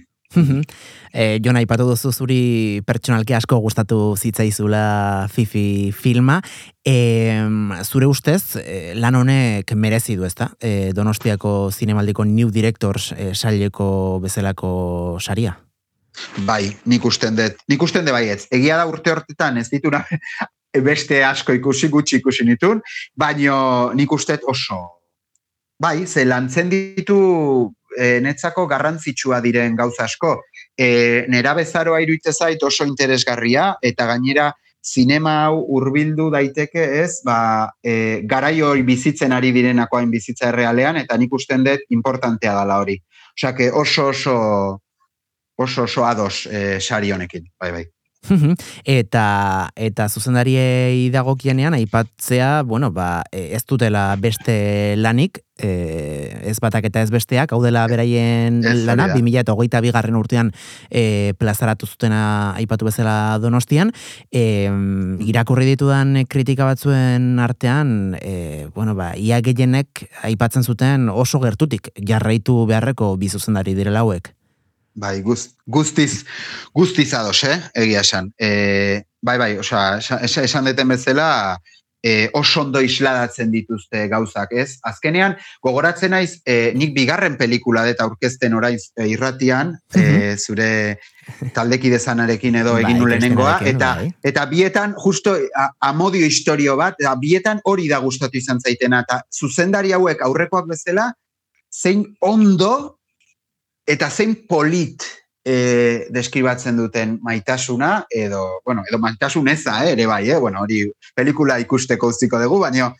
e, 1.12 1.40
Jon 1.42 1.58
aipatu 1.58 1.88
duzu 1.88 2.12
zuri 2.12 2.42
pertsonalki 2.86 3.34
asko 3.34 3.58
gustatu 3.58 4.14
zitzaizula 4.14 5.26
Fifi 5.32 5.90
filma. 5.90 6.38
E, 6.86 7.42
zure 7.82 8.06
ustez, 8.06 8.56
e, 8.62 8.94
lan 8.94 9.18
honek 9.18 9.74
merezi 9.74 10.14
du, 10.14 10.26
ezta? 10.28 10.52
E, 10.60 10.92
Donostiako 10.94 11.72
zinemaldiko 11.74 12.24
New 12.24 12.54
Directors 12.54 13.10
e, 13.16 13.32
saileko 13.34 14.20
bezalako 14.22 15.18
saria. 15.18 15.56
Bai, 16.46 16.76
nik 16.90 17.04
usten 17.04 17.36
dut, 17.38 17.60
nik 17.70 17.82
usten 17.82 18.04
dut 18.06 18.14
baietz. 18.14 18.46
Egia 18.52 18.78
da 18.80 18.86
urte 18.90 19.12
hortetan 19.12 19.58
ez 19.60 19.68
dituna 19.70 20.02
beste 20.90 21.24
asko 21.24 21.54
ikusi 21.56 21.90
gutxi 21.90 22.20
ikusi 22.20 22.46
nitun, 22.46 22.80
baino 23.16 23.92
nik 23.94 24.12
ustet 24.12 24.46
oso. 24.48 24.80
Bai, 25.80 26.06
ze 26.06 26.26
lantzen 26.26 26.68
ditu 26.68 27.20
e, 27.96 28.18
netzako 28.20 28.66
garrantzitsua 28.68 29.40
diren 29.40 29.76
gauza 29.76 30.04
asko. 30.04 30.36
E, 30.76 31.24
nera 31.32 31.54
bezaroa 31.56 32.02
iruitze 32.04 32.32
zait 32.32 32.62
oso 32.62 32.84
interesgarria, 32.84 33.72
eta 33.82 34.06
gainera 34.10 34.50
zinema 34.80 35.44
hau 35.46 35.62
hurbildu 35.76 36.30
daiteke 36.32 36.84
ez, 37.02 37.20
ba, 37.24 37.70
e, 37.84 38.20
garai 38.28 38.60
hori 38.64 38.84
bizitzen 38.84 39.32
ari 39.36 39.52
direnako 39.56 39.98
hain 39.98 40.12
bizitza 40.12 40.48
errealean, 40.48 41.00
eta 41.00 41.16
nik 41.20 41.32
usten 41.32 41.64
dut 41.64 41.84
importantea 41.96 42.54
dala 42.56 42.78
hori. 42.80 42.96
Osea, 43.36 43.72
oso 43.72 44.06
oso 44.12 44.36
oso 45.60 45.84
oso 45.84 46.04
ados 46.08 46.46
e, 46.46 46.80
sari 46.80 47.12
honekin, 47.12 47.50
bai 47.60 47.72
bai. 47.72 47.86
eta 48.84 49.70
eta 49.76 50.08
zuzendariei 50.08 51.08
dagokienean 51.12 51.74
aipatzea, 51.74 52.62
bueno, 52.68 52.90
ba, 52.92 53.22
e, 53.32 53.50
ez 53.56 53.62
dutela 53.64 54.14
beste 54.20 54.94
lanik, 55.00 55.40
e, 55.58 55.70
ez 56.44 56.58
batak 56.60 56.88
eta 56.90 57.02
ez 57.02 57.10
besteak, 57.10 57.52
hau 57.52 57.62
dela 57.64 57.86
beraien 57.88 58.60
Ez, 58.64 58.84
lana, 58.84 59.08
da. 59.08 59.16
2008 59.16 59.80
bigarren 59.84 60.18
urtean 60.20 60.52
e, 60.90 61.32
plazaratu 61.40 61.88
zutena 61.88 62.52
aipatu 62.60 62.88
bezala 62.88 63.38
donostian, 63.42 63.92
e, 64.32 64.68
irakurri 65.26 65.68
ditudan 65.72 66.24
kritika 66.28 66.68
batzuen 66.68 67.38
artean, 67.40 68.18
e, 68.20 68.68
bueno, 68.74 68.94
ba, 68.94 69.14
ia 69.16 69.40
gehienek 69.40 70.06
aipatzen 70.28 70.64
zuten 70.64 71.08
oso 71.08 71.40
gertutik 71.40 71.92
jarraitu 71.96 72.66
beharreko 72.68 73.16
bi 73.16 73.32
zuzendari 73.32 73.74
direla 73.74 74.04
hauek. 74.04 74.34
Bai, 74.94 75.20
guz, 75.22 75.54
guztiz, 75.66 76.24
guztiz 76.74 77.12
ados, 77.14 77.44
eh? 77.44 77.60
egia 77.74 78.00
esan. 78.00 78.32
E, 78.38 79.04
bai, 79.22 79.38
bai, 79.38 79.52
osea, 79.58 79.98
esan, 79.98 80.44
esan 80.44 80.66
deten 80.66 80.90
bezala, 80.90 81.60
e, 82.02 82.30
oso 82.32 82.62
ondo 82.62 82.80
isladatzen 82.80 83.50
dituzte 83.52 84.06
gauzak, 84.08 84.52
ez? 84.56 84.78
Azkenean, 84.86 85.36
gogoratzen 85.62 86.14
naiz, 86.14 86.40
e, 86.46 86.72
nik 86.76 86.94
bigarren 86.96 87.36
pelikula 87.40 87.84
deta 87.86 88.06
aurkezten 88.08 88.56
oraiz 88.56 88.90
e, 88.96 89.06
irratian, 89.12 89.76
e, 89.94 90.36
zure 90.36 90.98
taldeki 91.54 91.92
dezanarekin 91.92 92.60
edo 92.62 92.74
Bai, 92.74 92.84
egin 92.84 93.02
nulenengoa, 93.02 93.58
Kristenarekin, 93.60 93.76
eta, 93.76 93.94
bai. 94.00 94.30
eta 94.32 94.46
bietan, 94.50 94.94
justo 94.98 95.36
a, 95.36 95.70
amodio 95.90 96.26
historio 96.26 96.76
bat, 96.80 96.96
eta 97.00 97.14
bietan 97.20 97.60
hori 97.64 97.88
da 97.88 98.00
gustatu 98.02 98.40
izan 98.40 98.60
zaitena, 98.60 99.04
eta 99.06 99.22
zuzendari 99.30 99.92
hauek 99.96 100.24
aurrekoak 100.24 100.70
bezala, 100.72 101.10
zein 101.70 102.06
ondo 102.20 102.99
eta 103.90 104.10
zein 104.10 104.36
polit 104.48 105.04
e, 105.44 106.06
deskribatzen 106.14 106.76
duten 106.78 107.18
maitasuna, 107.22 108.06
edo, 108.10 108.60
bueno, 108.64 108.84
edo 108.88 109.00
maitasun 109.02 109.48
eza, 109.48 109.80
eh, 109.84 109.94
ere 109.96 110.06
bai, 110.06 110.22
eh? 110.30 110.38
bueno, 110.38 110.62
hori 110.62 110.84
pelikula 111.14 111.58
ikusteko 111.62 112.12
utziko 112.12 112.40
dugu, 112.42 112.60
baina 112.62 112.92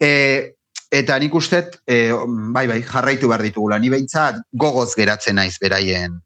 e, 0.00 0.54
eta 0.90 1.18
nik 1.18 1.34
ustet, 1.34 1.80
e, 1.86 2.12
bai, 2.54 2.66
bai, 2.70 2.82
jarraitu 2.86 3.28
behar 3.28 3.44
ditugula, 3.44 3.78
ni 3.78 3.90
behintzat 3.92 4.42
gogoz 4.52 4.92
geratzen 4.96 5.36
naiz 5.40 5.56
beraien 5.60 6.20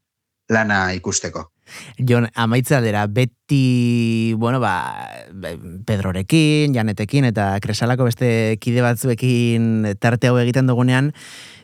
lana 0.49 0.85
ikusteko. 0.93 1.49
Jon, 1.97 2.27
amaitza 2.35 2.81
dira, 2.81 3.05
beti, 3.07 4.33
bueno, 4.37 4.59
ba, 4.59 4.75
Pedrorekin, 5.85 6.73
Janetekin, 6.73 7.25
eta 7.29 7.53
Kresalako 7.63 8.07
beste 8.09 8.57
kide 8.61 8.83
batzuekin 8.85 9.95
tarte 9.99 10.29
hau 10.29 10.37
egiten 10.41 10.67
dugunean, 10.67 11.13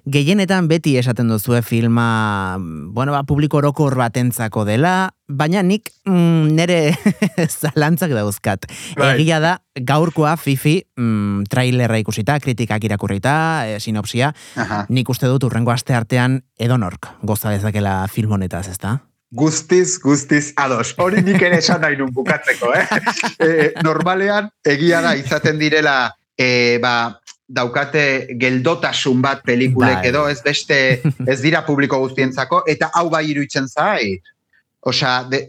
gehienetan 0.09 0.67
beti 0.69 0.95
esaten 0.97 1.29
duzue 1.29 1.61
filma, 1.61 2.57
bueno, 2.59 3.13
ba, 3.13 3.23
publiko 3.27 3.59
orokor 3.59 3.95
batentzako 3.99 4.65
dela, 4.65 5.11
baina 5.27 5.61
nik 5.63 5.91
mm, 6.05 6.55
nere 6.55 6.79
zalantzak 7.59 8.13
dauzkat. 8.15 8.69
Bai. 8.97 9.13
Egia 9.17 9.39
da, 9.43 9.57
gaurkoa 9.75 10.35
Fifi 10.39 10.79
mm, 10.97 11.49
trailerra 11.51 11.99
ikusita, 12.01 12.39
kritikak 12.41 12.87
irakurrita, 12.87 13.35
e, 13.67 13.79
sinopsia, 13.83 14.33
Aha. 14.57 14.85
nik 14.89 15.09
uste 15.09 15.29
dut 15.29 15.45
urrengo 15.49 15.75
aste 15.75 15.97
artean 15.97 16.41
edonork 16.57 17.11
goza 17.21 17.53
dezakela 17.53 18.01
film 18.07 18.39
honetaz, 18.39 18.67
ezta? 18.71 18.99
Guztiz, 19.31 19.99
guztiz, 20.01 20.53
ados. 20.57 20.95
Hori 20.97 21.21
nik 21.21 21.41
ere 21.45 21.59
esan 21.61 21.83
nahi 21.85 21.97
nun 21.99 22.09
bukatzeko, 22.13 22.71
eh? 22.73 22.85
e, 23.45 23.49
normalean, 23.85 24.49
egia 24.65 25.03
da, 25.05 25.13
izaten 25.19 25.59
direla, 25.61 26.09
e, 26.33 26.79
ba, 26.81 27.13
daukate 27.49 28.03
geldotasun 28.41 29.21
bat 29.21 29.43
pelikulek 29.45 30.01
Bai. 30.01 30.09
edo, 30.09 30.25
ez 30.29 30.41
beste, 30.45 30.79
ez 31.27 31.39
dira 31.41 31.61
publiko 31.65 31.99
guztientzako, 32.01 32.63
eta 32.69 32.91
hau 32.97 33.07
bai 33.13 33.27
iruditzen 33.29 33.69
zait. 33.69 34.33
Osea, 34.81 35.23
de, 35.29 35.43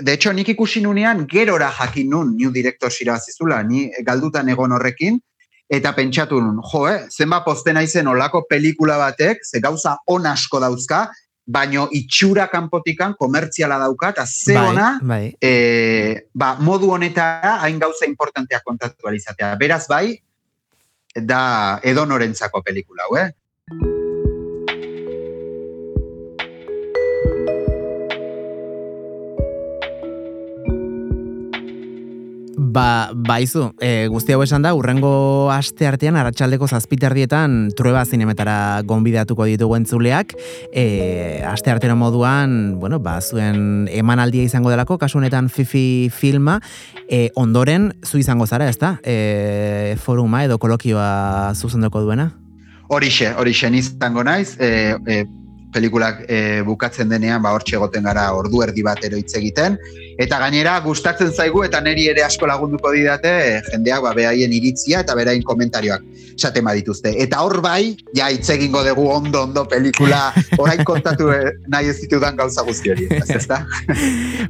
de 0.00 0.12
hecho, 0.12 0.32
nik 0.32 0.52
ikusi 0.52 0.80
nunean, 0.84 1.26
gerora 1.28 1.70
jakin 1.76 2.12
nun, 2.12 2.36
new 2.36 2.52
director 2.52 2.92
irabazizula, 3.00 3.62
ni 3.64 3.88
galdutan 4.06 4.48
egon 4.48 4.76
horrekin, 4.76 5.20
eta 5.70 5.92
pentsatu 5.96 6.40
nun, 6.40 6.60
jo, 6.72 6.86
eh, 6.88 7.08
zenba 7.12 7.44
posten 7.44 7.76
naizen 7.76 8.08
olako 8.08 8.46
pelikula 8.48 8.96
batek, 9.00 9.44
ze 9.44 9.60
gauza 9.60 9.98
on 10.08 10.26
asko 10.26 10.60
dauzka, 10.60 11.08
baino 11.50 11.88
itxura 11.90 12.46
kanpotikan 12.46 13.16
komertziala 13.18 13.78
dauka, 13.82 14.12
eta 14.14 14.24
ze 14.26 14.56
ona, 14.58 14.98
bai. 15.02 15.34
e, 15.42 16.28
ba, 16.34 16.54
modu 16.60 16.92
honetara 16.94 17.56
hain 17.64 17.78
gauza 17.78 18.06
importanteak 18.06 18.62
kontatu 18.64 19.06
ahal 19.06 19.18
izatea. 19.18 19.56
Beraz 19.58 19.86
bai, 19.90 20.14
da 21.14 21.80
edonorentzako 21.82 22.62
pelikula, 22.62 23.08
hau, 23.08 23.18
eh? 23.18 23.30
Ba, 32.60 33.08
baizu, 33.16 33.70
e, 33.80 34.04
guzti 34.12 34.34
hau 34.36 34.42
esan 34.44 34.60
da, 34.60 34.74
urrengo 34.76 35.48
aste 35.48 35.86
artean, 35.88 36.18
arratsaldeko 36.20 36.66
zazpiterdietan 36.68 37.70
trueba 37.72 38.02
zinemetara 38.04 38.82
gonbidatuko 38.84 39.46
ditugu 39.48 39.78
entzuleak, 39.78 40.34
e, 40.68 41.40
aste 41.48 41.72
artero 41.72 41.96
moduan, 41.96 42.76
bueno, 42.76 42.98
ba, 43.00 43.16
zuen 43.24 43.88
emanaldia 43.88 44.44
izango 44.44 44.68
delako, 44.68 44.98
kasu 45.00 45.22
honetan 45.22 45.48
Fifi 45.48 46.10
filma, 46.12 46.58
e, 47.08 47.30
ondoren 47.34 47.94
zu 48.04 48.20
izango 48.20 48.44
zara, 48.44 48.68
ezta? 48.68 48.98
E, 49.08 49.96
foruma 50.04 50.44
edo 50.44 50.60
kolokioa 50.60 51.54
zuzendoko 51.56 52.04
duena? 52.04 52.34
Horixe, 52.92 53.32
horixe 53.40 53.72
izango 53.72 54.20
naiz, 54.22 54.58
e, 54.60 54.98
e, 55.08 55.24
pelikulak 55.72 56.24
e, 56.28 56.60
bukatzen 56.66 57.10
denean, 57.10 57.42
ba, 57.42 57.54
hortxe 57.56 57.76
egoten 57.78 58.06
gara 58.06 58.28
ordu 58.36 58.62
erdi 58.64 58.84
batero 58.86 59.18
hitz 59.20 59.34
egiten, 59.38 59.78
eta 60.20 60.38
gainera 60.42 60.78
gustatzen 60.84 61.32
zaigu 61.32 61.64
eta 61.66 61.80
neri 61.84 62.08
ere 62.12 62.24
asko 62.26 62.48
lagunduko 62.50 62.92
didate 62.94 63.30
e, 63.30 63.52
jendeak 63.70 64.04
ba, 64.04 64.14
beraien 64.16 64.52
iritzia 64.52 65.04
eta 65.04 65.16
beraien 65.18 65.44
komentarioak 65.46 66.06
esaten 66.40 66.64
badituzte. 66.64 67.12
Eta 67.20 67.42
hor 67.44 67.60
bai, 67.64 67.96
ja 68.16 68.30
hitz 68.32 68.48
egingo 68.54 68.82
dugu 68.86 69.06
ondo 69.12 69.44
ondo 69.44 69.66
pelikula 69.68 70.30
orain 70.62 70.82
kontatu 70.88 71.30
e, 71.34 71.40
nahi 71.72 71.92
ez 71.92 71.98
ditudan 72.00 72.38
gauza 72.40 72.64
guzti 72.66 72.94
hori, 72.94 73.08
ez 73.20 73.28
ezta? 73.36 73.62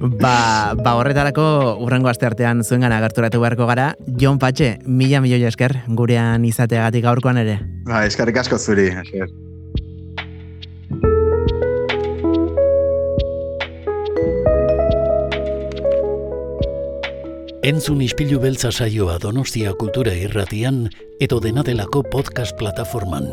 Ba, 0.00 0.74
ba 0.78 0.96
horretarako 1.00 1.46
urrengo 1.84 2.10
aste 2.12 2.28
artean 2.30 2.64
zuengan 2.64 2.94
agerturatu 2.96 3.42
beharko 3.42 3.68
gara. 3.70 3.92
Jon 4.20 4.40
Patxe, 4.40 4.76
mila 4.86 5.22
milioi 5.24 5.44
esker 5.50 5.80
gurean 5.88 6.46
izateagatik 6.48 7.06
gaurkoan 7.06 7.44
ere. 7.44 7.60
Ba, 7.88 8.04
eskarrik 8.08 8.42
asko 8.44 8.58
zuri. 8.58 8.90
esker. 9.04 9.49
Entzun 17.60 17.98
ispilu 18.00 18.38
beltza 18.40 18.70
saioa 18.72 19.18
Donostia 19.20 19.74
Kultura 19.76 20.14
Irratian 20.16 20.86
edo 21.20 21.42
dena 21.44 21.60
delako 21.60 22.00
podcast 22.08 22.56
plataforman. 22.56 23.26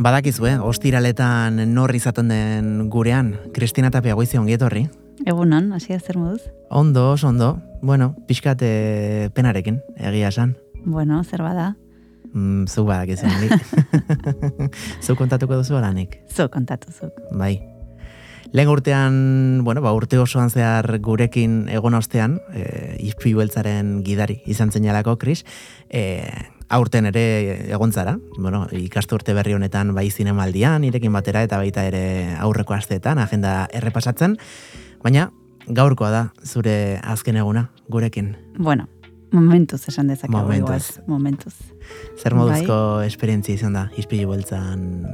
Badakizue, 0.00 0.54
ostiraletan 0.64 1.60
nor 1.74 1.92
izaten 1.92 2.32
den 2.32 2.88
gurean, 2.88 3.34
Kristina 3.52 3.92
Tapia 3.92 4.16
goizi 4.16 4.40
ongietorri. 4.40 4.86
Egunon, 5.28 5.74
hasi 5.76 5.92
zer 6.00 6.16
moduz? 6.16 6.48
Ondo, 6.72 7.10
oso 7.10 7.26
ondo, 7.28 7.60
bueno, 7.82 8.14
pixkat 8.28 8.60
eh, 8.62 9.30
penarekin, 9.34 9.80
egia 9.98 10.28
esan. 10.30 10.56
Bueno, 10.84 11.18
zer 11.24 11.42
bada? 11.42 11.72
Mm, 12.32 12.68
zuk 12.70 12.86
badakizu, 12.86 13.26
nik. 13.26 13.56
zuk 15.04 15.18
kontatuko 15.18 15.58
duzu 15.58 15.74
oranik, 15.74 16.20
Zu 16.30 16.46
kontatu 16.48 16.92
zuk. 16.92 17.18
bai. 17.32 17.56
Lehen 18.52 18.70
urtean, 18.70 19.64
bueno, 19.64 19.82
ba, 19.82 19.92
urte 19.94 20.18
osoan 20.18 20.50
zehar 20.50 20.98
gurekin 21.02 21.68
egon 21.70 21.94
ostean, 21.94 22.38
e, 22.54 22.96
izpi 23.02 23.34
beltzaren 23.34 24.00
gidari 24.06 24.40
izan 24.46 24.70
zenalako, 24.70 25.16
Kris, 25.18 25.44
e, 25.90 26.22
aurten 26.68 27.06
ere 27.10 27.66
egon 27.74 27.90
zara, 27.92 28.16
bueno, 28.38 28.68
ikasturte 28.70 29.34
berri 29.34 29.54
honetan 29.54 29.90
bai 29.94 30.06
zinemaldian, 30.10 30.86
irekin 30.86 31.12
batera 31.12 31.42
eta 31.46 31.58
baita 31.58 31.84
ere 31.90 32.36
aurreko 32.38 32.74
asteetan, 32.74 33.18
agenda 33.18 33.68
errepasatzen, 33.74 34.38
baina 35.02 35.30
gaurkoa 35.68 36.10
da 36.10 36.22
zure 36.44 37.00
azken 37.02 37.36
eguna 37.36 37.68
gurekin. 37.88 38.36
Bueno, 38.58 38.88
momentuz 39.32 39.82
esan 39.88 40.08
dezakegu. 40.08 40.38
Momentuz. 40.38 40.96
igual, 40.96 41.08
Momentuz. 41.08 41.54
Zer 42.18 42.34
moduzko 42.34 43.02
esperientzia 43.02 43.54
izan 43.54 43.76
da, 43.76 43.88
izpilu 43.98 44.30
beltzan, 44.30 45.04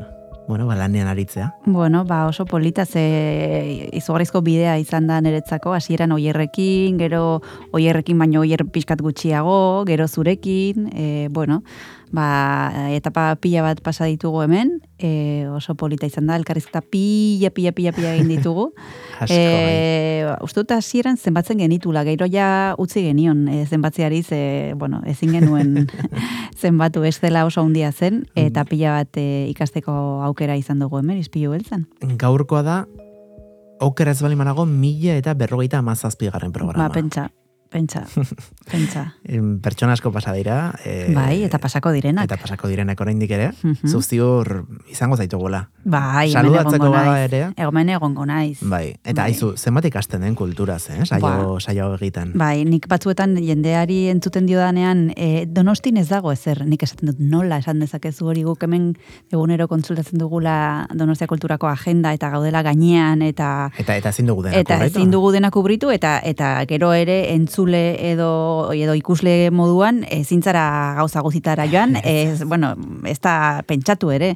bueno, 0.49 0.67
ba, 0.67 0.77
lanean 0.77 1.09
aritzea. 1.09 1.55
Bueno, 1.67 2.05
ba 2.05 2.27
oso 2.27 2.45
polita 2.47 2.85
ze 2.87 3.91
izugarrizko 3.93 4.43
bidea 4.43 4.79
izan 4.79 5.07
da 5.07 5.21
niretzako, 5.21 5.75
hasieran 5.75 6.13
oierrekin, 6.13 6.99
gero 6.99 7.43
oierrekin 7.73 8.19
baino 8.19 8.41
oier 8.41 8.65
pixkat 8.71 9.03
gutxiago, 9.03 9.85
gero 9.87 10.07
zurekin, 10.07 10.91
e, 10.95 11.29
bueno, 11.31 11.63
ba, 12.13 12.91
etapa 12.95 13.35
pila 13.41 13.63
bat 13.63 13.81
pasa 13.83 14.07
ditugu 14.07 14.43
hemen, 14.45 14.81
e, 14.99 15.47
oso 15.53 15.75
polita 15.75 16.07
izan 16.07 16.27
da, 16.31 16.37
elkarrizketa 16.39 16.83
pila, 16.83 17.51
pila, 17.51 17.73
pila, 17.73 17.93
pila 17.97 18.13
egin 18.15 18.29
ditugu. 18.31 18.69
Asko, 19.23 19.35
bai. 19.35 19.73
E, 19.73 20.27
uste 20.45 20.63
dut 20.63 20.75
hasieran 20.77 21.17
zenbatzen 21.17 21.63
genitula, 21.63 22.05
gero 22.07 22.29
ja 22.31 22.75
utzi 22.79 23.03
genion 23.07 23.47
e, 23.49 23.65
zenbatziari, 23.67 24.23
ze, 24.23 24.75
bueno, 24.77 25.03
ezin 25.07 25.35
genuen 25.39 25.89
zenbatu 26.63 27.05
ez 27.05 27.17
dela 27.23 27.47
oso 27.49 27.65
handia 27.65 27.93
zen, 27.93 28.25
eta 28.35 28.67
pila 28.69 28.99
bat 29.01 29.19
e, 29.21 29.47
ikasteko 29.51 29.97
aukera 30.27 30.57
izan 30.57 30.83
dugu 30.83 31.01
hemen, 31.01 31.19
izpilu 31.23 31.55
beltzan. 31.57 31.89
Gaurkoa 32.21 32.63
da, 32.67 32.85
oker 33.81 34.13
ez 34.13 34.21
bali 34.23 34.39
manago, 34.39 34.67
mila 34.67 35.17
eta 35.19 35.35
berrogeita 35.35 35.83
amazazpi 35.83 36.31
garren 36.31 36.55
programa. 36.55 36.87
Ba, 36.87 36.95
pentsa, 36.95 37.31
Pentsa, 37.71 38.05
pentsa. 38.71 39.15
Pertsona 39.63 39.93
asko 39.97 40.13
pasa 40.13 40.33
dira. 40.33 40.73
eh, 40.85 41.11
Bai, 41.15 41.43
eta 41.45 41.59
pasako 41.59 41.91
direnak. 41.93 42.25
Eta 42.25 42.37
pasako 42.41 42.69
direnak 42.69 43.01
oraindik 43.01 43.31
ere. 43.31 43.51
Mhm. 43.63 43.89
Zu 43.91 44.01
ziur 44.03 44.67
izango 44.89 45.17
zaitugula. 45.17 45.69
Bai, 45.85 46.31
Saludatzeko 46.33 46.91
bada 46.91 47.17
ere. 47.25 47.41
Hemen 47.57 47.89
egongo 47.91 48.25
naiz. 48.27 48.59
Bai, 48.63 48.95
eta 49.05 49.23
Bai. 49.23 49.33
aizu, 49.33 49.53
zenbat 49.57 49.85
ikasten 49.85 50.21
den 50.23 50.35
kulturaz, 50.35 50.89
eh? 50.91 51.05
Saio, 51.07 51.21
Ba. 51.55 51.61
saio 51.61 51.95
egiten. 51.97 52.33
Bai, 52.39 52.65
nik 52.65 52.87
batzuetan 52.89 53.37
jendeari 53.37 54.09
entzuten 54.09 54.47
diodanean, 54.47 55.13
e, 55.17 55.47
donostin 55.47 55.97
ez 55.99 56.09
dago 56.09 56.33
ezer, 56.33 56.65
nik 56.67 56.83
esaten 56.83 57.11
dut 57.13 57.19
nola 57.21 57.59
esan 57.59 57.79
dezakezu 57.83 58.27
hori 58.31 58.43
guk 58.47 58.63
hemen 58.63 58.93
egunero 59.33 59.69
kontsultatzen 59.69 60.19
dugula 60.19 60.87
Donostia 60.95 61.27
kulturako 61.27 61.67
agenda 61.69 62.13
eta 62.15 62.31
gaudela 62.31 62.63
gainean 62.63 63.23
eta 63.23 63.71
Eta 63.79 63.97
eta 63.97 64.09
ezin 64.15 64.27
dugu 64.27 64.43
denak 64.47 64.61
eta 64.61 64.77
horretu. 64.77 64.99
ezin 64.99 65.11
dugu 65.11 65.33
dena 65.33 65.51
kubritu 65.51 65.91
eta 65.91 66.19
eta 66.25 66.65
gero 66.67 66.93
ere 66.95 67.35
entzule 67.57 67.97
edo 68.13 68.71
edo 68.77 68.93
ikusle 68.95 69.51
moduan 69.51 70.03
ezin 70.13 70.43
zara 70.45 70.93
gauza 70.99 71.23
guzitara 71.25 71.65
joan, 71.67 71.97
ez, 72.05 72.43
bueno, 72.45 72.75
ez 73.09 73.19
da 73.21 73.63
pentsatu 73.67 74.11
ere. 74.13 74.35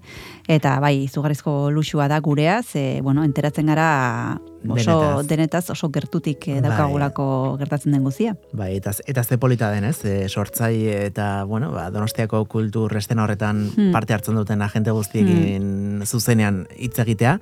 Eta 0.50 0.78
bai, 0.82 1.04
izugarrizko 1.04 1.68
luxua 1.70 2.08
da 2.08 2.18
gurea, 2.20 2.62
ze, 2.64 3.00
bueno, 3.04 3.22
enteratzen 3.24 3.66
gara 3.70 4.40
oso 4.68 4.96
Denetaz. 5.22 5.26
denetaz 5.28 5.70
oso 5.70 5.90
gertutik 5.92 6.48
eh, 6.48 6.56
Bai. 6.60 6.62
daukagulako 6.70 7.56
gertatzen 7.60 7.92
den 7.92 8.02
guzia. 8.02 8.34
Bai, 8.52 8.72
eta, 8.80 8.90
eta 9.06 9.22
ze 9.24 9.38
polita 9.38 9.70
denez, 9.70 10.00
e, 10.04 10.28
sortzai 10.28 10.88
eta, 10.88 11.44
bueno, 11.44 11.70
ba, 11.72 11.90
donostiako 11.90 12.44
kultur 12.46 12.96
estena 12.96 13.24
horretan 13.24 13.68
Hmm. 13.76 13.92
parte 13.92 14.14
hartzen 14.14 14.34
duten 14.34 14.62
agente 14.62 14.90
guztiekin 14.90 16.02
zuzenean 16.06 16.66
hitz 16.76 16.98
egitea. 16.98 17.38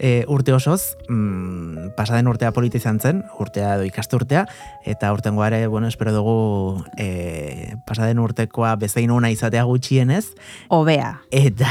E, 0.00 0.24
urte 0.32 0.54
osoz, 0.56 0.96
mm, 1.12 1.90
pasaden 1.92 2.28
urtea 2.30 2.54
polita 2.56 2.78
izan 2.80 2.96
zen, 3.04 3.18
urtea 3.36 3.74
edo 3.76 3.84
ikasturtea, 3.84 4.46
eta 4.88 5.10
urtengoa 5.12 5.50
ere, 5.50 5.66
bueno, 5.68 5.90
espero 5.92 6.14
dugu 6.14 6.80
e, 6.96 7.76
pasaden 7.84 8.18
urtekoa 8.18 8.72
bezain 8.80 9.12
ona 9.12 9.28
izatea 9.28 9.66
gutxienez, 9.68 10.30
Obea. 10.72 11.20
Eta 11.30 11.68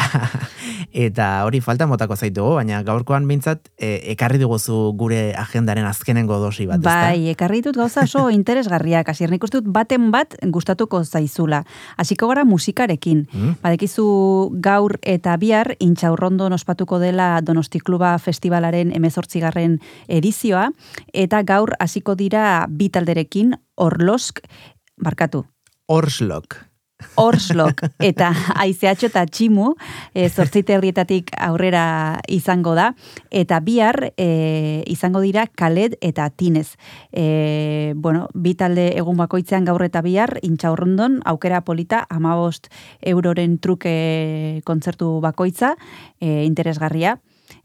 eta 0.94 1.28
hori 1.46 1.62
falta 1.62 1.88
motako 1.88 2.15
zaitugu, 2.15 2.54
baina 2.60 2.84
gaurkoan 2.84 3.26
bintzat 3.30 3.72
e, 3.78 4.12
ekarri 4.13 4.39
diguzu 4.42 4.78
gure 5.00 5.34
agendaren 5.38 5.88
azkenengo 5.89 6.38
dosi 6.42 6.68
bat, 6.70 6.84
ezta? 6.84 6.94
Bai, 7.10 7.30
ekarri 7.34 7.63
ditut 7.63 7.80
gauza 7.82 8.06
oso 8.06 8.28
interesgarriak, 8.38 9.10
hasier 9.10 9.32
nik 9.34 9.44
uste 9.44 9.62
dut 9.62 9.74
baten 9.74 10.12
bat 10.13 10.36
gustatuko 10.54 11.02
zaizula. 11.04 11.63
Hasiko 11.98 12.30
gara 12.30 12.46
musikarekin. 12.46 13.26
Mm? 13.34 13.58
Badekizu 13.63 14.06
gaur 14.62 15.00
eta 15.02 15.36
bihar 15.42 15.74
intxaurrondon 15.80 16.54
ospatuko 16.54 17.00
dela 17.02 17.32
Donosti 17.42 17.82
Kluba 17.82 18.19
Festivalaren 18.20 18.92
emezortzigarren 18.96 19.80
edizioa, 20.08 20.70
eta 21.14 21.44
gaur 21.44 21.76
hasiko 21.80 22.16
dira 22.16 22.66
bi 22.70 22.90
talderekin, 22.90 23.56
Orlosk, 23.80 24.44
barkatu, 25.00 25.46
Orslok. 25.90 26.70
Orslok 27.16 27.82
eta 28.04 28.28
aizeatxo 28.64 29.08
eta 29.08 29.24
tximu 29.26 29.72
e, 30.14 30.28
zortzite 30.30 30.76
herrietatik 30.76 31.32
aurrera 31.40 32.20
izango 32.28 32.74
da 32.76 32.90
eta 33.32 33.62
bihar 33.64 34.12
e, 34.20 34.84
izango 34.92 35.22
dira 35.24 35.46
kaled 35.48 35.96
eta 36.04 36.28
tinez. 36.30 36.76
E, 37.10 37.94
bueno, 37.96 38.28
bi 38.36 38.54
talde 38.60 38.90
egun 39.00 39.18
bakoitzean 39.18 39.66
gaur 39.66 39.86
eta 39.88 40.04
bihar 40.06 40.36
intxaurrondon 40.44 41.22
aukera 41.26 41.64
polita 41.64 42.04
amabost 42.10 42.68
euroren 43.02 43.58
truke 43.64 44.62
kontzertu 44.68 45.18
bakoitza 45.24 45.76
e, 46.20 46.44
interesgarria. 46.44 47.18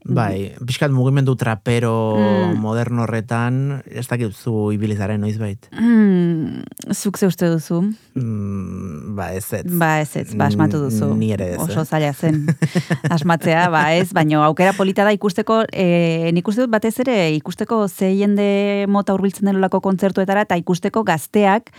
Bai, 0.05 0.53
pixkat 0.67 0.91
mugimendu 0.93 1.33
trapero 1.35 1.95
Mm. 2.19 2.59
moderno 2.61 3.03
horretan, 3.07 3.83
ez 3.89 4.07
dakit 4.07 4.35
zu 4.37 4.71
ibilizaren 4.73 5.21
noizbait. 5.21 5.69
Hmm, 5.73 6.63
zuk 6.93 7.17
ze 7.17 7.27
uste 7.27 7.49
duzu? 7.49 7.81
Mm, 8.15 9.15
ba, 9.17 9.33
ez 9.33 9.47
ez. 9.53 9.65
Ba 9.65 10.01
ez 10.01 10.17
ez, 10.17 10.35
ba 10.37 10.47
asmatu 10.47 10.79
duzu. 10.79 11.15
Ni 11.17 11.33
ere 11.33 11.55
ez, 11.55 11.59
Oso 11.59 11.81
eh? 11.81 11.85
zaila 11.85 12.13
zen 12.13 12.45
asmatzea, 13.17 13.69
ba 13.71 13.95
ez, 13.97 14.13
baino 14.13 14.43
aukera 14.45 14.73
polita 14.77 15.05
da 15.05 15.13
ikusteko, 15.17 15.63
e, 15.73 16.31
nik 16.37 16.47
uste 16.49 16.61
dut 16.67 16.71
batez 16.71 16.99
ere 17.01 17.17
ikusteko 17.39 17.89
ze 17.89 18.13
jende 18.17 18.85
mota 18.89 19.15
hurbiltzen 19.17 19.47
denolako 19.49 19.81
kontzertuetara 19.81 20.43
eta 20.45 20.57
ikusteko 20.61 21.03
gazteak 21.05 21.73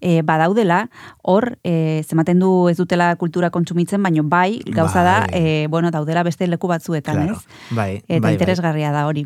e, 0.00 0.22
badaudela, 0.22 0.88
hor, 1.22 1.56
e, 1.64 2.02
zematen 2.08 2.38
du 2.38 2.68
ez 2.70 2.76
dutela 2.78 3.14
kultura 3.16 3.50
kontsumitzen, 3.50 4.02
baino 4.02 4.22
bai, 4.22 4.60
gauza 4.66 5.02
da, 5.02 5.18
Bai. 5.26 5.42
e, 5.64 5.66
bueno, 5.68 5.90
daudela 5.90 6.22
beste 6.22 6.46
leku 6.46 6.68
batzuetan, 6.68 7.16
Claro. 7.16 7.34
ez? 7.36 7.71
Bai, 7.72 8.02
Eta 8.06 8.20
bai, 8.26 8.32
interesgarria 8.36 8.92
da 8.92 9.06
hori. 9.06 9.24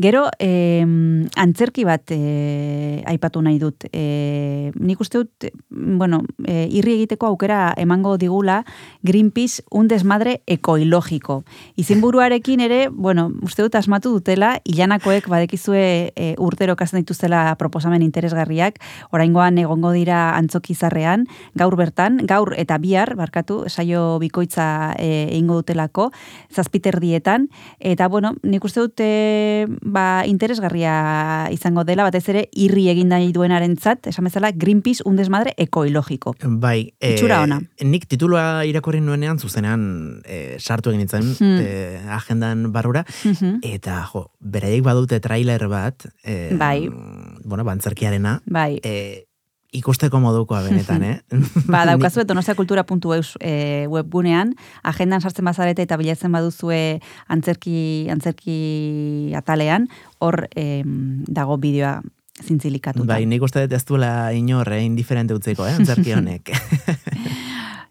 Gero, 0.00 0.26
eh, 0.38 0.84
antzerki 1.36 1.84
bat 1.86 2.10
eh, 2.10 3.02
aipatu 3.06 3.42
nahi 3.42 3.58
dut. 3.58 3.86
Eh, 3.92 4.72
nik 4.74 5.00
uste 5.00 5.22
dut, 5.22 5.48
bueno, 5.70 6.22
eh, 6.46 6.66
irri 6.70 6.96
egiteko 6.98 7.26
aukera 7.26 7.72
emango 7.76 8.16
digula 8.18 8.64
Greenpeace 9.02 9.62
un 9.70 9.88
desmadre 9.88 10.40
ekoilogiko. 10.46 11.42
Izinburuarekin 11.76 12.60
ere, 12.64 12.88
bueno, 12.88 13.30
uste 13.42 13.62
dut 13.62 13.74
asmatu 13.78 14.12
dutela, 14.16 14.58
ilanakoek 14.64 15.28
badekizue 15.28 16.12
eh, 16.14 16.34
urtero 16.38 16.76
kasten 16.76 17.02
dituztela 17.02 17.54
proposamen 17.60 18.02
interesgarriak, 18.02 18.80
oraingoan 19.14 19.58
egongo 19.62 19.92
dira 19.94 20.34
antzokizarrean, 20.38 21.26
gaur 21.54 21.76
bertan, 21.76 22.18
gaur 22.26 22.54
eta 22.58 22.78
bihar, 22.82 23.14
barkatu, 23.18 23.64
saio 23.68 24.18
bikoitza 24.22 24.94
eh, 24.98 25.28
egingo 25.30 25.60
dutelako, 25.62 26.10
zazpiterdietan, 26.54 27.48
eta 27.84 28.08
bueno, 28.08 28.34
nik 28.42 28.64
uste 28.64 28.80
dut 28.80 29.00
e, 29.04 29.66
ba, 29.84 30.24
interesgarria 30.26 31.48
izango 31.52 31.84
dela, 31.84 32.06
batez 32.08 32.22
ere 32.32 32.46
irri 32.56 32.86
egin 32.88 33.10
nahi 33.12 33.30
duenarentzat, 33.36 34.08
esan 34.10 34.24
bezala 34.24 34.50
Greenpeace 34.56 35.04
un 35.04 35.16
desmadre 35.20 35.52
ekoilogiko. 35.60 36.34
Bai, 36.64 36.94
eh, 37.00 37.12
Itxura 37.14 37.42
ona. 37.44 37.60
nik 37.84 38.06
titulua 38.08 38.64
irakurri 38.64 39.00
nuenean 39.04 39.38
zuzenean 39.38 40.22
eh, 40.24 40.56
sartu 40.58 40.90
egin 40.90 41.04
nintzen 41.04 41.24
Hmm. 41.34 41.58
eh, 41.60 42.00
agendan 42.08 42.72
barrura, 42.72 43.04
Mhm. 43.24 43.58
eta 43.62 44.00
jo, 44.12 44.30
beraiek 44.40 44.82
badute 44.82 45.20
trailer 45.20 45.68
bat, 45.68 46.06
eh, 46.24 46.54
Bai. 46.56 46.88
bueno, 47.44 47.64
bantzerkiarena, 47.64 48.40
Bai, 48.46 48.80
eh, 48.82 49.26
ikusteko 49.74 50.20
modukoa 50.22 50.62
benetan, 50.66 51.04
eh? 51.10 51.16
ba, 51.66 51.84
daukazue 51.90 52.24
donostiakultura.eus 52.28 53.36
e, 53.40 53.54
webgunean, 53.90 54.54
agendan 54.82 55.24
sartzen 55.24 55.46
bazarete 55.50 55.84
eta 55.86 55.98
bilatzen 56.00 56.34
baduzue 56.34 57.00
antzerki, 57.28 57.78
antzerki 58.12 58.58
atalean, 59.36 59.88
hor 60.24 60.46
em, 60.56 61.24
dago 61.28 61.58
bideoa 61.60 61.98
zintzilikatuta. 62.42 63.06
Bai, 63.06 63.24
nik 63.30 63.42
uste 63.46 63.62
dut 63.66 63.76
ez 63.76 63.84
duela 63.86 64.32
inor, 64.34 64.72
eh, 64.74 64.82
indiferente 64.84 65.36
utziko, 65.36 65.66
eh, 65.66 65.76
antzerki 65.78 66.14
honek. 66.18 66.50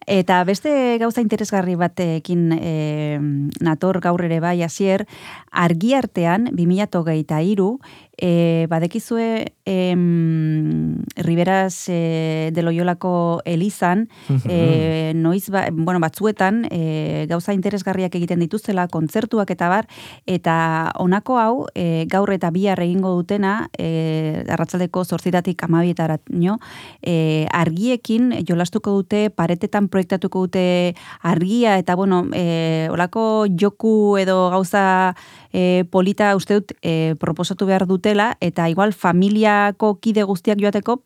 Eta 0.07 0.41
beste 0.43 0.97
gauza 0.99 1.21
interesgarri 1.23 1.75
batekin 1.79 2.51
e, 2.57 3.19
nator 3.63 4.01
gaur 4.03 4.23
ere 4.25 4.41
bai 4.43 4.57
hasier 4.65 5.05
argi 5.51 5.93
artean 5.95 6.49
2023 6.51 7.39
iru, 7.53 7.77
e, 8.17 8.67
badekizue 8.69 9.54
em, 9.65 10.97
Riberas 11.15 11.86
e, 11.89 12.52
de 12.54 12.62
Loyolako 12.62 13.41
Elizan 13.45 14.10
e, 14.47 15.13
noiz 15.15 15.49
ba, 15.49 15.67
bueno, 15.71 15.99
batzuetan 15.99 16.67
e, 16.69 17.26
gauza 17.30 17.54
interesgarriak 17.54 18.15
egiten 18.15 18.43
dituztela 18.43 18.88
kontzertuak 18.88 19.49
eta 19.49 19.69
bar 19.69 19.88
eta 20.26 20.91
honako 20.99 21.38
hau 21.39 21.56
e, 21.73 22.06
gaur 22.10 22.32
eta 22.34 22.52
bihar 22.52 22.82
egingo 22.84 23.13
dutena 23.17 23.69
e, 23.78 24.43
arratzaldeko 24.47 25.04
zortzitatik 25.06 25.63
amabietaraino 25.63 26.60
e, 27.02 27.47
argiekin 27.52 28.32
jolastuko 28.47 28.93
dute 28.99 29.30
paretetan 29.30 29.89
proiektatuko 29.89 30.45
dute 30.47 30.95
argia 31.21 31.78
eta 31.78 31.95
bueno, 31.95 32.28
e, 32.34 32.88
olako 32.91 33.47
joku 33.49 34.17
edo 34.21 34.49
gauza 34.54 35.15
e, 35.54 35.86
polita 35.89 36.36
uste 36.36 36.60
dut 36.60 36.73
e, 36.82 37.15
proposatu 37.19 37.65
behar 37.69 37.88
dutela 38.03 38.35
eta 38.43 38.67
igual 38.69 38.91
familiako 38.93 39.95
kide 40.03 40.23
guztiak 40.27 40.59
joateko 40.59 41.03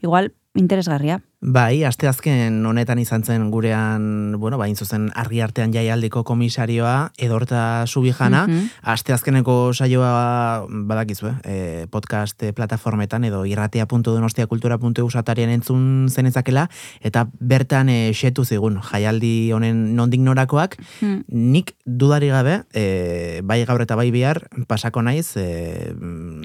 igual 0.00 0.32
interesgarria. 0.56 1.20
Bai, 1.40 1.84
asteazken 1.86 2.64
honetan 2.66 2.98
izan 2.98 3.22
zen 3.22 3.44
gurean, 3.52 4.34
bueno, 4.42 4.56
bain 4.58 4.74
zuzen 4.74 5.04
argi 5.14 5.38
artean 5.40 5.70
jaialdiko 5.70 6.24
komisarioa, 6.26 7.12
edorta 7.16 7.84
subijana, 7.86 8.48
Mhm. 8.48 8.64
asteazkeneko 8.82 9.72
saioa 9.72 10.66
badakizue, 10.68 11.30
eh, 11.44 11.86
podcast 11.92 12.42
eh, 12.42 12.52
plataformetan 12.52 13.22
edo 13.22 13.44
irratia.donostiakultura.eu 13.46 15.08
satarian 15.10 15.50
entzun 15.50 16.08
zenezakela, 16.10 16.68
eta 17.02 17.28
bertan 17.38 17.88
eh, 17.88 18.10
xetu 18.12 18.44
zigun, 18.44 18.80
jaialdi 18.82 19.52
honen 19.52 19.94
nondik 19.94 20.20
norakoak, 20.20 20.74
Hmm. 21.00 21.22
nik 21.28 21.76
dudari 21.86 22.28
gabe, 22.34 22.64
eh, 22.74 23.42
bai 23.44 23.64
gaur 23.64 23.80
eta 23.80 23.94
bai 23.94 24.10
bihar, 24.10 24.48
pasako 24.66 25.02
naiz, 25.02 25.36
eh, 25.36 25.94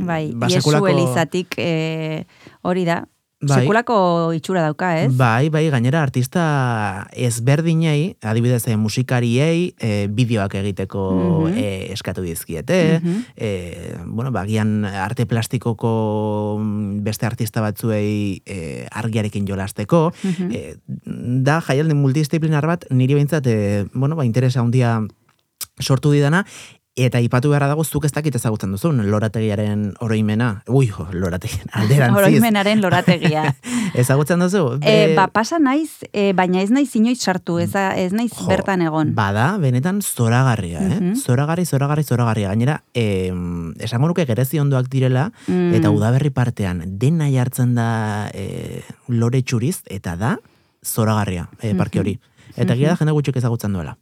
Bai, 0.01 0.31
ba, 0.33 0.47
Iesu 0.47 0.61
sekulako- 0.71 0.89
Elizatik 0.89 1.53
e, 1.57 2.25
hori 2.61 2.85
da, 2.85 3.05
Bai. 3.43 3.59
Sekulako 3.65 4.31
itxura 4.31 4.61
dauka, 4.63 5.01
ez? 5.03 5.09
Bai, 5.19 5.49
bai, 5.51 5.65
gainera 5.69 5.99
artista 6.01 7.09
ezberdinei, 7.11 8.15
adibidez 8.23 8.61
eh, 8.71 8.77
musikariei, 8.79 9.73
eh, 9.83 10.07
bideoak 10.07 10.55
egiteko 10.55 11.01
Mhm. 11.49 11.57
eh, 11.57 11.91
eskatu 11.91 12.21
dizkiete, 12.23 13.01
Mhm. 13.03 13.17
eh, 13.35 13.97
bueno, 14.07 14.31
bagian 14.31 14.85
arte 14.85 15.25
plastikoko 15.25 16.55
mm, 16.57 17.03
beste 17.03 17.25
artista 17.25 17.59
batzuei 17.59 18.41
eh, 18.45 18.87
argiarekin 18.91 19.45
jolasteko, 19.45 20.13
Mhm. 20.23 20.47
eh, 20.53 20.77
da 21.43 21.59
jaialdi 21.59 21.93
multidisciplinar 21.99 22.65
bat 22.65 22.85
niri 22.91 23.13
behintzat, 23.15 23.45
eh, 23.47 23.85
bueno, 23.93 24.15
ba, 24.15 24.23
interesa 24.23 24.61
handia 24.61 25.01
sortu 25.81 26.11
didana, 26.11 26.45
Eta 26.93 27.17
ipatu 27.25 27.49
beharra 27.49 27.65
dago 27.71 27.81
zuk 27.83 28.03
ez 28.05 28.11
dakit 28.13 28.35
ezagutzen 28.37 28.69
duzun, 28.75 28.99
lorategiaren 29.09 29.95
oroimena. 30.05 30.61
Ui, 30.69 30.85
jo, 30.93 31.07
lorategian, 31.09 31.65
alderantziz. 31.79 32.19
Oroimenaren 32.21 32.83
lorategia. 32.83 33.47
ezagutzen 34.03 34.43
duzu? 34.43 34.77
e, 34.85 35.15
ba, 35.17 35.25
pasa 35.33 35.57
naiz, 35.57 36.03
e, 36.13 36.33
baina 36.37 36.61
ez 36.61 36.69
naiz 36.69 36.91
inoiz 36.99 37.17
sartu, 37.17 37.57
ez, 37.63 37.71
ez 37.73 38.13
naiz 38.13 38.29
Jo, 38.37 38.45
bertan 38.51 38.83
egon. 38.85 39.15
Bada, 39.17 39.55
benetan 39.57 40.03
zoragarria, 40.05 40.83
eh? 40.85 40.99
Mhm. 40.99 41.15
Zoragarri, 41.17 41.65
zoragarri, 41.65 42.03
zoragarria. 42.05 42.53
Gainera, 42.53 42.77
eh, 42.93 43.33
esango 43.81 44.11
nuke 44.13 44.27
gerezi 44.29 44.61
ondoak 44.61 44.85
direla, 44.93 45.31
Mm. 45.47 45.73
eta 45.73 45.89
udaberri 45.89 46.29
partean 46.29 46.83
dena 47.01 47.25
jartzen 47.33 47.73
da 47.73 48.29
eh, 48.33 48.83
lore 49.07 49.41
txuriz, 49.41 49.79
eta 49.89 50.13
da 50.15 50.35
zoragarria, 50.85 51.49
eh, 51.61 51.73
parke 51.73 51.99
hori. 51.99 52.19
Eta 52.55 52.75
gira 52.75 52.93
da 52.93 52.99
jende 53.01 53.13
gutxik 53.15 53.37
ezagutzen 53.41 53.73
duela. 53.73 53.97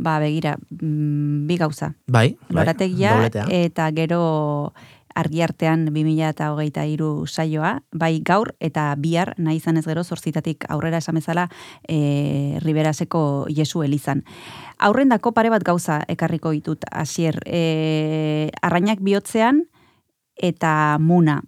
Ba, 0.00 0.18
begira, 0.18 0.56
mm, 0.56 1.46
bi 1.46 1.56
gauza. 1.60 1.94
Bai, 2.06 2.36
bai, 2.48 2.62
Lorategia 2.62 3.16
eta 3.48 3.90
gero 3.92 4.72
argi 5.14 5.42
artean 5.42 5.84
2023 5.90 7.26
saioa, 7.26 7.72
bai 7.92 8.20
gaur 8.24 8.54
eta 8.60 8.94
bihar 8.96 9.34
nahi 9.38 9.58
izan 9.58 9.76
ez 9.76 9.84
gero 9.84 10.04
zortzitatik 10.04 10.64
aurrera 10.70 11.00
esan 11.02 11.18
bezala 11.18 11.48
e, 11.88 12.58
Riberaseko 12.62 13.46
Jesu 13.50 13.82
Elizan. 13.82 14.24
Aurrendako 14.78 15.34
pare 15.36 15.50
bat 15.50 15.64
gauza 15.66 16.00
ekarriko 16.08 16.54
ditut 16.56 16.86
hasier. 16.92 17.40
E, 17.44 18.50
arrainak 18.62 19.02
bihotzean 19.02 19.64
eta 20.36 20.96
muna. 21.00 21.40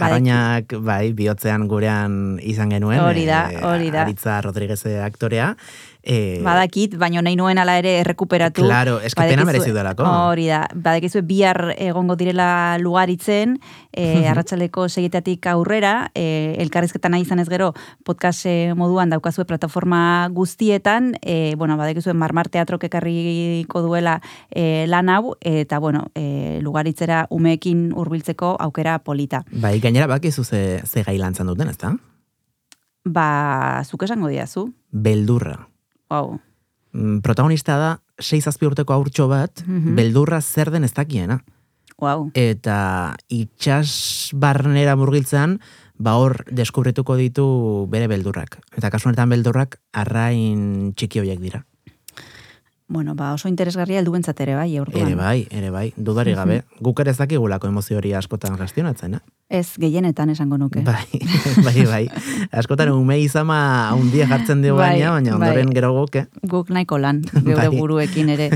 Arrainak, 0.00 0.72
bai, 0.80 1.12
bihotzean 1.12 1.66
gurean 1.68 2.38
izan 2.40 2.70
genuen. 2.72 3.00
Hori 3.04 3.26
da, 3.28 3.42
eh, 3.52 3.60
hori 3.60 3.90
da. 3.92 4.06
Aritza 4.06 4.40
Rodríguez 4.40 4.80
aktorea. 5.04 5.54
Eh, 6.02 6.40
Badakit, 6.42 6.96
baino 6.98 7.22
nahi 7.22 7.36
nuen 7.38 7.60
ala 7.62 7.76
ere 7.78 8.00
errekuperatu. 8.00 8.64
Claro, 8.66 9.00
es 9.00 9.14
que 9.14 9.22
pena 9.22 9.44
merezi 9.44 9.70
dudalako. 9.70 10.02
Hori 10.02 10.48
da, 10.50 10.66
badekizue 10.74 11.22
bihar 11.22 11.76
egongo 11.78 12.16
direla 12.18 12.76
lugaritzen, 12.82 13.60
e, 13.92 14.26
arratsaleko 14.32 14.88
seietatik 14.88 15.46
aurrera, 15.46 16.10
e, 16.14 16.56
elkarrizketa 16.58 17.08
nahi 17.12 17.22
izan 17.22 17.38
ez 17.38 17.48
gero, 17.48 17.72
podcast 18.04 18.46
moduan 18.74 19.14
daukazue 19.14 19.46
plataforma 19.46 20.28
guztietan, 20.34 21.14
e, 21.22 21.54
bueno, 21.56 21.78
badekizue 21.78 22.14
marmar 22.18 22.50
teatrok 22.50 22.88
ekarriko 22.90 23.86
duela 23.86 24.18
e, 24.50 24.86
lan 24.90 25.08
hau, 25.08 25.36
eta 25.40 25.78
bueno, 25.78 26.08
e, 26.18 26.58
lugaritzera 26.62 27.28
umeekin 27.30 27.92
hurbiltzeko 27.94 28.56
aukera 28.58 28.98
polita. 28.98 29.44
Bai, 29.52 29.78
gainera 29.80 30.10
bakizu 30.10 30.42
ze, 30.42 30.82
ze 30.84 31.06
gai 31.06 31.18
lantzan 31.18 31.46
duten, 31.46 31.70
ezta? 31.70 31.94
Ba, 33.04 33.82
zuk 33.86 34.02
esango 34.02 34.30
diazu. 34.30 34.72
Beldurra. 34.90 35.71
Wow. 36.12 36.40
Mm, 36.92 37.20
Protagonista 37.24 37.78
da, 37.80 37.92
sei 38.20 38.42
zazpi 38.44 38.68
urteko 38.68 38.92
aurtxo 38.92 39.28
bat, 39.32 39.62
Mhm. 39.66 39.94
beldurra 39.96 40.42
zer 40.42 40.70
den 40.70 40.84
ez 40.84 40.92
dakiena. 40.92 41.40
Wow. 41.98 42.30
Eta 42.34 43.14
itxas 43.30 44.30
barnera 44.34 44.96
murgiltzean, 44.96 45.60
ba 45.96 46.16
hor 46.18 46.44
deskubrituko 46.50 47.16
ditu 47.16 47.86
bere 47.88 48.08
beldurrak. 48.08 48.58
Eta 48.76 48.90
kasu 48.90 49.08
honetan 49.08 49.30
beldurrak 49.30 49.78
arrain 49.92 50.92
txiki 50.96 51.20
horiek 51.22 51.40
dira. 51.40 51.64
Bueno, 52.92 53.14
ba, 53.16 53.30
oso 53.32 53.48
interesgarria 53.48 54.02
heldu 54.02 54.12
bentzat 54.12 54.40
ere 54.44 54.52
bai, 54.52 54.68
orduan. 54.78 55.06
Ere 55.06 55.14
bai, 55.16 55.46
ere 55.48 55.70
bai, 55.72 55.94
dudari 55.96 56.34
gabe. 56.36 56.58
Guk 56.84 56.98
ere 57.00 57.14
ez 57.14 57.16
dakigulako 57.16 57.70
emozio 57.70 57.96
hori 57.96 58.12
askotan 58.12 58.58
gestionatzen, 58.60 59.14
eh? 59.16 59.20
Ez, 59.48 59.78
gehienetan 59.80 60.28
esango 60.34 60.58
nuke. 60.60 60.82
Bai, 60.84 61.06
bai, 61.66 61.86
bai. 61.88 62.02
Askotan 62.52 62.92
ume 62.92 63.16
izama 63.24 63.56
handia 63.94 64.28
jartzen 64.28 64.60
dugu 64.60 64.76
Bai, 64.82 64.90
baina 65.00 65.14
bai. 65.16 65.32
ondoren 65.38 65.72
gero 65.72 65.94
guk, 65.96 66.20
eh? 66.20 66.26
guk 66.44 66.68
nahiko 66.68 67.00
lan, 67.00 67.22
geure 67.32 67.70
Bai. 67.70 67.78
buruekin 67.78 68.28
ere. 68.36 68.50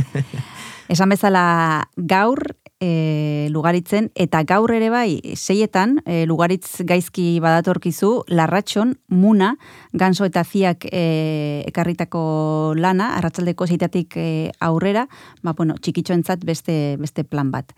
Esan 0.93 1.09
bezala 1.09 1.89
gaur 1.97 2.45
e, 2.81 3.49
lugaritzen, 3.51 4.11
eta 4.15 4.43
gaur 4.45 4.73
ere 4.75 4.91
bai, 4.93 5.21
seietan, 5.37 6.01
e, 6.05 6.25
lugaritz 6.29 6.83
gaizki 6.85 7.39
badatorkizu, 7.41 8.11
larratxon, 8.29 8.97
muna, 9.09 9.55
ganso 9.93 10.27
eta 10.29 10.45
ziak 10.45 10.87
e, 10.91 11.65
ekarritako 11.69 12.75
lana, 12.77 13.15
arratsaldeko 13.17 13.67
seitatik 13.67 14.19
e, 14.21 14.29
aurrera, 14.61 15.07
ba, 15.43 15.57
bueno, 15.57 15.79
txikitxoentzat 15.81 16.45
beste, 16.45 16.97
beste 17.01 17.25
plan 17.25 17.51
bat. 17.55 17.73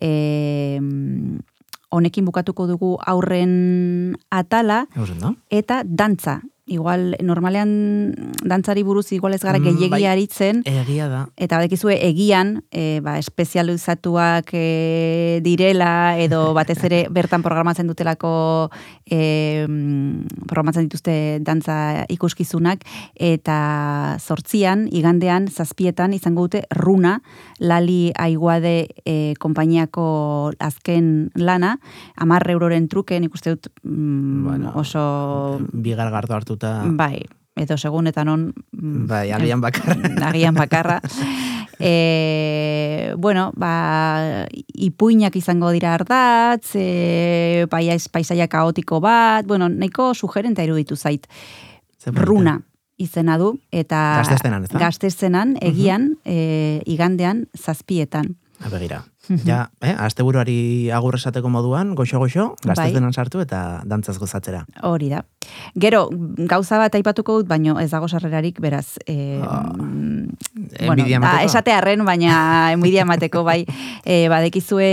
E, 0.00 0.10
honekin 1.90 2.24
bukatuko 2.24 2.66
dugu 2.70 2.94
aurren 3.06 4.16
atala, 4.30 4.84
Eusen, 4.96 5.18
no? 5.20 5.34
eta 5.50 5.82
dantza. 5.84 6.40
Igual, 6.70 7.16
normalean 7.26 7.70
dantzari 8.46 8.84
buruz 8.86 9.08
igual 9.12 9.34
ez 9.34 9.42
gara 9.42 9.58
Mm, 9.58 9.64
gehiegi 9.64 9.88
bai. 9.90 10.04
aritzen, 10.06 10.62
Egia 10.64 11.08
da. 11.10 11.24
eta 11.36 11.56
badekizue 11.58 11.96
egian, 12.06 12.62
e, 12.70 13.00
ba, 13.02 13.18
espezializatuak 13.18 14.50
e, 14.54 15.40
direla, 15.42 16.14
edo 16.22 16.54
batez 16.58 16.78
ere 16.86 17.06
bertan 17.10 17.42
programatzen 17.42 17.88
dutelako 17.90 18.70
e, 19.10 19.66
programatzen 20.46 20.86
dituzte 20.86 21.40
dantza 21.42 22.06
ikuskizunak, 22.08 22.84
eta 23.16 24.16
sortzian, 24.20 24.86
igandean, 24.92 25.48
zazpietan, 25.50 26.14
izango 26.14 26.46
dute 26.46 26.62
runa, 26.70 27.20
lali 27.58 28.12
aiguade 28.14 28.88
e, 29.04 29.34
konpainiako 29.42 30.52
azken 30.58 31.30
lana, 31.34 31.78
amar 32.16 32.46
euroren 32.50 32.86
truke, 32.88 33.18
nik 33.20 33.34
uste 33.34 33.56
dut 33.56 33.68
mm, 33.82 34.44
Bueno, 34.46 34.72
oso 34.74 35.60
Bigar 35.72 36.10
gardo 36.10 36.34
hartuta. 36.60 36.96
Bai, 36.96 37.22
edo 37.56 37.76
segun 37.76 38.06
eta 38.06 38.24
non... 38.24 38.52
mm, 38.72 39.06
Bai, 39.06 39.30
agian 39.32 39.60
bakarra. 39.60 39.96
Agian 40.30 40.54
bakarra. 40.54 41.00
e, 41.78 43.14
bueno, 43.18 43.52
ba, 43.56 44.46
ipuinak 44.74 45.36
izango 45.36 45.70
dira 45.72 45.94
ardatz, 45.94 46.74
e, 46.74 47.66
paiaz, 47.70 48.08
paisaia 48.08 48.48
kaotiko 48.48 49.00
bat, 49.00 49.46
bueno, 49.46 49.68
nahiko 49.68 50.12
sugerenta 50.14 50.62
iruditu 50.64 50.96
zait. 50.96 51.26
Ze 51.98 52.12
polita. 52.12 52.24
Runa 52.26 52.60
izena 53.00 53.38
du, 53.40 53.54
eta 53.72 54.20
Gazteztenan, 54.20 54.64
ezta? 54.64 54.78
gazteztenan, 54.78 55.54
egian, 55.64 56.18
e, 56.24 56.82
igandean, 56.86 57.46
zazpietan. 57.56 58.36
Ha, 58.60 58.68
begira. 58.68 59.00
Mhm. 59.00 59.10
Ja, 59.44 59.70
eh, 59.80 59.94
asteburuari 59.94 60.90
agur 60.90 61.14
esateko 61.14 61.48
moduan, 61.48 61.94
goxo-goxo, 61.94 62.54
Bai. 62.64 62.74
gaztezenan 62.74 63.12
sartu 63.12 63.40
eta 63.40 63.82
dantzaz 63.86 64.18
gozatzera. 64.18 64.64
Hori 64.82 65.10
da. 65.12 65.22
Gero, 65.78 66.08
gauza 66.50 66.78
bat 66.78 66.94
aipatuko 66.94 67.38
dut, 67.40 67.48
baino 67.48 67.78
ez 67.80 67.90
dago 67.90 68.08
sarrerarik, 68.08 68.60
beraz, 68.60 68.98
e, 69.06 69.38
mm, 69.40 70.36
enbidia 70.82 71.18
da, 71.18 71.20
emateko? 71.20 71.46
esatearren, 71.46 72.04
baina 72.04 72.34
enbidia 72.74 73.06
emateko, 73.06 73.42
bai, 73.46 73.64
e, 74.04 74.28
badekizue 74.28 74.90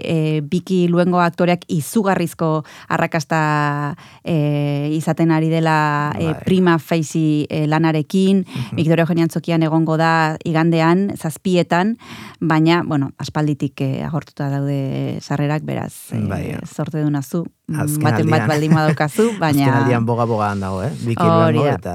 e, 0.00 0.40
biki 0.40 0.86
luengo 0.88 1.20
aktoreak 1.20 1.64
izugarrizko 1.68 2.64
arrakasta 2.88 3.94
e, 4.24 4.90
izaten 4.96 5.30
ari 5.30 5.52
dela 5.52 6.12
e, 6.18 6.32
Bai. 6.32 6.40
prima 6.44 6.78
faisi 6.78 7.46
e, 7.48 7.66
lanarekin, 7.68 8.44
Victoria 8.72 9.04
Eugenia 9.04 9.28
Antzokian 9.28 9.62
egongo 9.62 9.96
da 10.00 10.36
igandean, 10.44 11.10
zazpietan, 11.16 11.96
baina, 12.40 12.82
bueno, 12.84 13.12
aspalditik 13.34 13.80
e, 13.82 14.04
agortuta 14.06 14.46
daude 14.48 15.18
sarrerak, 15.20 15.64
beraz, 15.66 16.12
e, 16.14 16.20
Bai. 16.22 16.54
sorte 16.70 17.02
dunazu, 17.02 17.42
Azken 17.74 18.02
baten 18.04 18.28
bat 18.30 18.44
baldin 18.46 18.70
badaukazu, 18.76 19.24
baina... 19.42 19.64
Azken 19.64 19.74
aldian 19.80 20.06
boga-bogaan 20.06 20.60
dago, 20.62 20.82
eh? 20.84 20.92
Biki 21.02 21.24
luengo 21.26 21.64
da. 21.64 21.72
eta, 21.74 21.94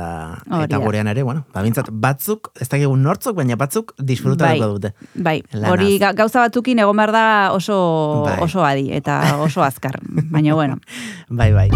Hori 0.50 0.68
eta 0.68 0.80
gurean 0.84 1.08
ere, 1.08 1.24
bueno, 1.24 1.46
ba, 1.54 1.64
bintzat, 1.64 1.88
batzuk, 1.94 2.52
ez 2.60 2.68
dakigu 2.68 2.98
nortzuk, 3.00 3.38
baina 3.40 3.56
batzuk 3.56 3.94
disfrutatuko 3.98 4.66
Bai. 4.68 4.74
dute. 4.76 4.94
Bai, 5.16 5.38
Lanaz. 5.54 5.72
hori 5.78 5.96
ga- 6.02 6.12
gauza 6.18 6.44
batzukin 6.44 6.80
egon 6.84 6.98
behar 7.00 7.14
da 7.16 7.26
oso, 7.56 7.80
Bai. 8.28 8.36
oso 8.44 8.66
adi 8.66 8.90
eta 8.92 9.22
oso 9.40 9.64
azkar. 9.64 10.02
Baina 10.34 10.54
bueno, 10.60 10.80
Bai, 11.30 11.54
bai. 11.54 11.70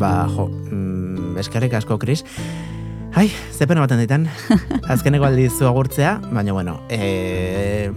Ba, 0.00 0.24
jo, 0.32 0.48
mm, 0.48 1.36
eskerrik 1.38 1.74
asko, 1.76 1.98
Kris. 1.98 2.24
Ai, 3.14 3.30
ze 3.52 3.66
pena 3.66 3.80
baten 3.80 4.00
ditan. 4.02 4.26
Azkeneko 4.90 5.28
aldiz 5.28 5.52
zu 5.54 5.68
agurtzea, 5.68 6.16
baina 6.34 6.52
bueno, 6.52 6.80
e, 6.90 7.90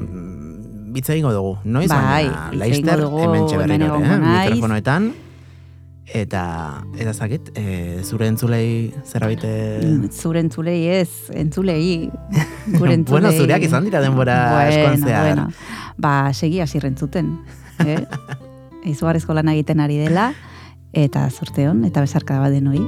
bitza 0.93 1.15
egingo 1.15 1.31
dugu, 1.33 1.55
noiz? 1.65 1.87
Bai, 1.89 2.27
baina, 2.27 2.43
laizter, 2.53 3.01
hemen 3.01 3.47
berriro, 3.49 3.87
egongo 3.87 4.11
eh? 4.13 4.19
mikrofonoetan. 4.25 5.07
Eta, 6.07 6.41
eta 6.95 7.13
zakit, 7.13 7.49
e, 7.57 8.03
zure 8.05 8.29
entzulei 8.29 8.93
zerabite... 9.03 9.49
Mm, 9.81 10.11
zure 10.21 10.43
entzulei 10.45 10.77
ez, 10.99 11.09
entzulei. 11.33 12.11
Gure 12.77 12.93
entzulei. 12.93 13.23
bueno, 13.23 13.31
zureak 13.31 13.63
izan 13.63 13.87
dira 13.87 14.03
denbora 14.03 14.37
bueno, 14.53 14.99
zehar. 15.01 15.31
Bueno. 15.31 15.47
Ba, 15.97 16.13
segi 16.33 16.61
hasi 16.61 16.79
rentzuten. 16.83 17.39
Eh? 17.83 17.97
Izugarrizko 18.93 19.33
lan 19.33 19.49
egiten 19.55 19.81
ari 19.81 19.97
dela, 19.97 20.29
eta 20.93 21.25
zorteon, 21.31 21.83
eta 21.89 22.05
bezarka 22.05 22.37
bat 22.43 22.53
denoi. 22.53 22.83